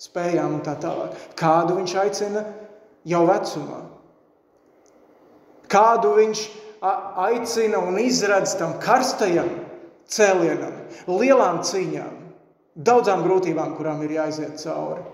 spējām 0.00 0.58
un 0.58 0.64
tā 0.64 0.74
tālāk. 0.80 1.16
Kādu 1.38 1.78
viņš 1.78 1.94
aicina 2.02 2.44
jau 3.08 3.22
vecumā. 3.28 3.80
Kādu 5.70 6.14
viņš 6.18 6.44
aicina 6.80 7.80
un 7.86 7.98
izradz 8.02 8.56
tam 8.58 8.74
karstajam 8.82 9.48
cēlienam, 10.10 10.74
lielām 11.06 11.60
cīņām, 11.64 12.16
daudzām 12.74 13.22
grūtībām, 13.26 13.76
kurām 13.78 14.02
ir 14.04 14.16
jāiziet 14.18 14.58
cauri. 14.62 15.04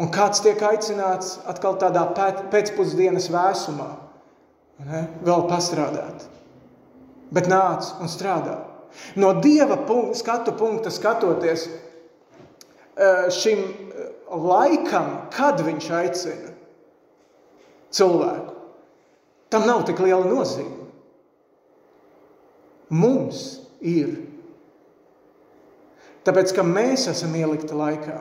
Un 0.00 0.10
kāds 0.10 0.40
tiek 0.42 0.58
aicināts 0.58 1.36
atkal 1.50 1.76
tādā 1.78 2.06
pēcpusdienas 2.50 3.28
vēsumā, 3.30 3.90
ne, 4.82 5.04
vēl 5.24 5.46
pastrādāt. 5.50 6.26
Bet 7.34 7.48
nāc 7.50 7.94
un 8.02 8.10
strādā. 8.10 8.58
No 9.18 9.32
dieva 9.42 9.76
punkta, 9.86 10.18
skatu 10.18 10.54
punkta 10.58 10.90
skatoties 10.94 11.66
eh, 11.68 13.26
šim 13.34 13.64
eh, 13.64 14.10
laikam, 14.30 15.26
kad 15.34 15.62
viņš 15.66 15.90
aicina 15.98 16.52
cilvēku, 17.94 18.54
tam 19.50 19.66
nav 19.68 19.84
tik 19.86 20.02
liela 20.02 20.26
nozīme. 20.26 20.84
Mums 22.94 23.42
ir. 23.82 24.16
Tāpēc, 26.24 26.54
ka 26.56 26.64
mēs 26.66 27.08
esam 27.10 27.34
ielikti 27.36 27.76
laikā. 27.76 28.18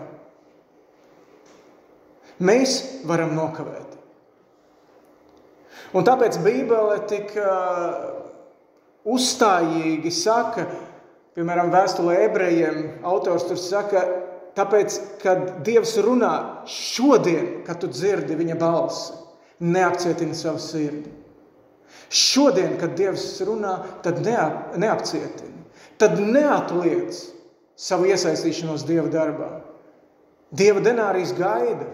Mēs 2.43 2.79
varam 3.07 3.35
nokavēt. 3.37 3.92
Un 5.93 6.06
tāpēc 6.08 6.39
Bībele 6.41 6.97
tik 7.10 7.36
uh, 7.38 8.23
uzstājīgi 9.13 10.12
saka, 10.13 10.65
piemēram, 11.38 11.69
vēstulē 11.73 12.17
ebrejiem, 12.27 12.79
autors 13.06 13.45
tur 13.49 13.60
saka, 13.62 14.01
tāpēc, 14.58 14.95
kad 15.21 15.43
Dievs 15.65 15.95
runā 16.01 16.34
šodien, 16.69 17.62
kad 17.67 17.82
tu 17.82 17.89
dzirdi 17.91 18.38
viņa 18.39 18.58
balsi, 18.62 19.13
neapcietini 19.63 20.38
savu 20.38 20.62
sirdi. 20.62 21.12
Šodien, 22.13 22.75
kad 22.82 22.97
Dievs 22.97 23.25
runā, 23.45 23.77
tad 24.06 24.21
neap, 24.25 24.75
neapcietini, 24.82 25.65
tad 26.01 26.17
neatliec 26.21 27.17
savu 27.79 28.10
iesaistīšanos 28.10 28.86
Dieva 28.88 29.10
darbā. 29.13 29.49
Dieva 30.53 30.84
denārijas 30.86 31.34
gaida. 31.38 31.88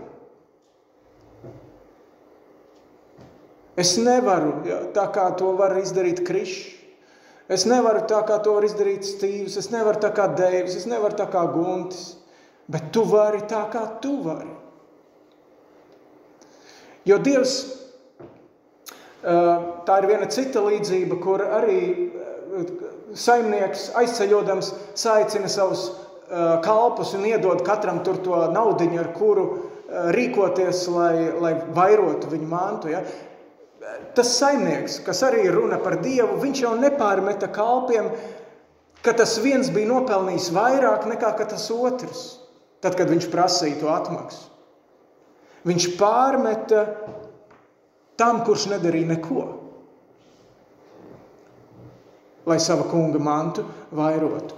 Es 3.79 3.95
nevaru 4.01 4.59
jā, 4.67 4.79
tā, 4.95 5.07
kā 5.15 5.29
to 5.39 5.53
var 5.59 5.77
izdarīt 5.79 6.23
Krišs. 6.27 6.75
Es 7.49 7.63
nevaru 7.65 8.03
tā, 8.05 8.19
kā 8.27 8.37
to 8.45 8.53
var 8.59 8.65
izdarīt 8.67 9.07
Stīvs. 9.07 9.55
Es 9.57 9.71
nevaru 9.73 9.97
tā 10.03 10.11
kā 10.13 10.27
Deivs. 10.37 10.75
Es 10.77 10.85
nevaru 10.89 11.17
tā 11.17 11.25
kā 11.31 11.41
Guntis. 11.49 12.19
Bet 12.69 12.91
tu 12.93 13.01
vari 13.09 13.41
tā, 13.49 13.63
kā 13.73 13.87
tu 14.03 14.19
vari. 14.21 14.51
Jo 17.09 17.17
Dievs, 17.25 17.55
tā 19.23 19.95
ir 19.97 20.07
viena 20.11 20.27
cita 20.29 20.61
līdzība, 20.61 21.17
kur 21.23 21.41
arī 21.41 21.79
saimnieks 23.17 23.89
aizceļodams 23.97 24.69
saicina 24.99 25.49
savus 25.49 25.87
kalpus 26.65 27.15
un 27.17 27.25
iedod 27.25 27.63
katram 27.65 28.03
tur 28.05 28.19
to 28.21 28.43
naudiņu, 28.53 28.99
ar 29.01 29.09
kuru 29.15 29.47
rīkoties, 30.13 30.83
lai, 30.93 31.13
lai 31.41 31.55
vairotu 31.73 32.29
viņu 32.29 32.49
mantu. 32.51 32.93
Ja? 32.93 33.01
Tas 34.15 34.33
saimnieks, 34.39 34.99
kas 35.05 35.21
arī 35.23 35.47
runa 35.53 35.79
par 35.81 35.99
Dievu, 36.03 36.39
viņš 36.41 36.61
jau 36.65 36.73
nepārmeta 36.79 37.49
kalpiem, 37.53 38.11
ka 39.05 39.13
tas 39.15 39.37
viens 39.43 39.71
bija 39.71 39.89
nopelnījis 39.91 40.51
vairāk 40.55 41.07
nekā 41.07 41.31
tas 41.39 41.69
otrs, 41.71 42.23
tad, 42.83 42.97
kad 42.99 43.11
viņš 43.11 43.29
prasīja 43.31 43.79
to 43.81 43.91
atmaksu. 43.91 44.47
Viņš 45.67 45.89
pārmeta 45.99 46.85
tam, 48.19 48.43
kurš 48.47 48.69
nedarīja 48.73 49.13
neko, 49.13 49.43
lai 52.47 52.57
sava 52.63 52.87
kunga 52.89 53.19
mantu 53.21 53.65
vairotu. 53.95 54.55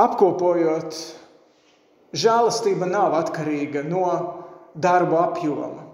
Apkopojot, 0.00 0.96
žēlastība 2.16 2.88
nav 2.88 3.14
atkarīga 3.18 3.82
no 3.84 4.06
darbu 4.74 5.18
apjoma. 5.20 5.86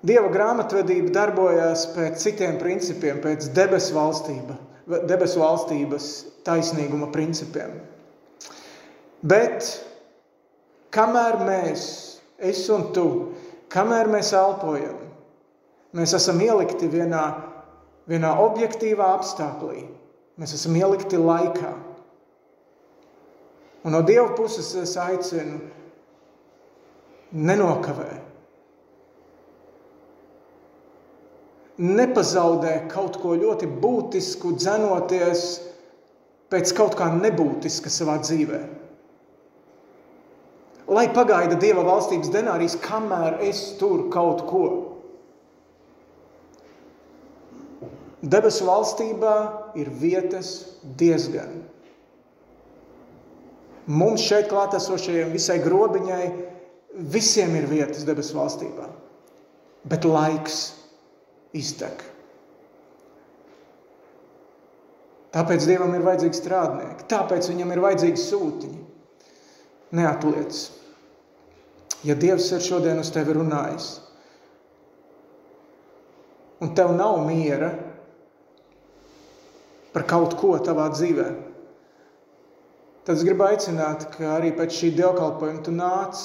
Dieva 0.00 0.30
grāmatvedība 0.32 1.12
darbojas 1.12 1.84
pēc 1.92 2.22
citiem 2.22 2.56
principiem, 2.60 3.18
pēc 3.20 3.50
debesu, 3.56 3.92
valstība, 3.98 4.56
debesu 5.08 5.42
valstības 5.42 6.06
taisnīguma 6.46 7.10
principiem. 7.12 7.74
Bet 9.20 9.74
kamēr 10.96 11.42
mēs, 11.44 11.82
es 12.40 12.62
un 12.72 12.88
tu, 12.96 13.06
kamēr 13.72 14.08
mēs 14.08 14.32
elpojam, 14.32 14.96
mēs 15.92 16.16
esam 16.16 16.40
ielikti 16.40 16.88
vienā, 16.88 17.26
vienā 18.08 18.32
objektīvā 18.40 19.10
apstākļā, 19.18 19.84
mēs 20.40 20.56
esam 20.56 20.80
ielikti 20.80 21.20
laikā. 21.20 21.74
Un 23.84 23.94
no 23.96 24.00
Dieva 24.04 24.32
puses 24.36 24.72
es 24.76 24.96
aicinu 25.00 25.60
nenokavē. 27.32 28.10
Nepazaudē 31.80 32.74
kaut 32.92 33.16
ko 33.22 33.32
ļoti 33.40 33.68
būtisku, 33.80 34.52
dzenoties 34.58 35.44
pēc 36.52 36.74
kaut 36.76 36.96
kā 36.98 37.08
nebūtiska 37.14 37.92
savā 37.92 38.18
dzīvē. 38.20 38.60
Lai 40.90 41.06
pagaida 41.14 41.54
Dieva 41.54 41.84
valstības 41.86 42.32
denārijas, 42.34 42.76
kamēr 42.82 43.38
es 43.46 43.62
tur 43.78 44.08
kaut 44.12 44.42
ko. 44.50 44.64
Debesu 48.20 48.66
valstībā 48.68 49.36
ir 49.80 49.88
vietas 50.02 50.50
diezgan. 51.00 51.62
Mums 53.88 54.26
šeit 54.26 54.50
klātesošajiem 54.50 55.30
visai 55.32 55.56
grobiņai 55.62 56.24
Visiem 56.90 57.54
ir 57.54 57.68
vietas 57.70 58.02
debesu 58.06 58.34
valstībā, 58.34 58.88
bet 59.86 60.06
laiks 60.08 60.56
iztek. 61.54 62.02
Tāpēc 65.30 65.66
Dievam 65.68 65.94
ir 65.94 66.02
vajadzīgi 66.02 66.40
strādnieki, 66.40 67.06
tāpēc 67.10 67.46
viņam 67.52 67.70
ir 67.70 67.82
vajadzīgi 67.84 68.22
sūtiņi. 68.24 68.80
Neatliec. 69.94 70.58
Ja 72.06 72.16
Dievs 72.18 72.48
ir 72.56 72.64
šodien 72.64 72.98
uz 73.02 73.10
tevi 73.14 73.36
runājis, 73.36 73.88
un 76.64 76.74
tev 76.74 76.94
nav 76.96 77.20
miera 77.26 77.70
par 79.94 80.06
kaut 80.10 80.34
ko 80.40 80.56
tavā 80.64 80.88
dzīvē, 80.94 81.28
tad 83.04 83.16
es 83.16 83.24
gribu 83.26 83.46
aicināt, 83.46 84.08
ka 84.14 84.36
arī 84.36 84.54
pēc 84.56 84.78
šī 84.80 84.94
dievkalpojuma 84.98 85.66
tu 85.66 85.74
nāc 85.74 86.22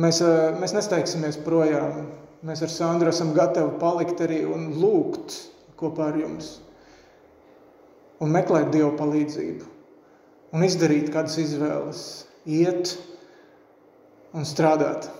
Mēs, 0.00 0.20
mēs 0.60 0.74
nesteigsimies 0.76 1.38
projām. 1.44 2.06
Mēs 2.46 2.62
ar 2.64 2.72
Sandru 2.72 3.10
esam 3.12 3.34
gatavi 3.36 3.74
palikt 3.82 4.22
arī 4.24 4.42
un 4.48 4.70
lūgt 4.80 5.36
kopā 5.80 6.08
ar 6.08 6.18
jums. 6.20 6.54
Un 8.20 8.32
meklēt 8.32 8.70
Dieva 8.72 8.94
palīdzību. 8.96 9.68
Un 10.56 10.64
izdarīt 10.66 11.10
kādas 11.12 11.36
izvēles. 11.42 12.04
Iet 12.48 12.94
un 14.36 14.46
strādāt. 14.48 15.10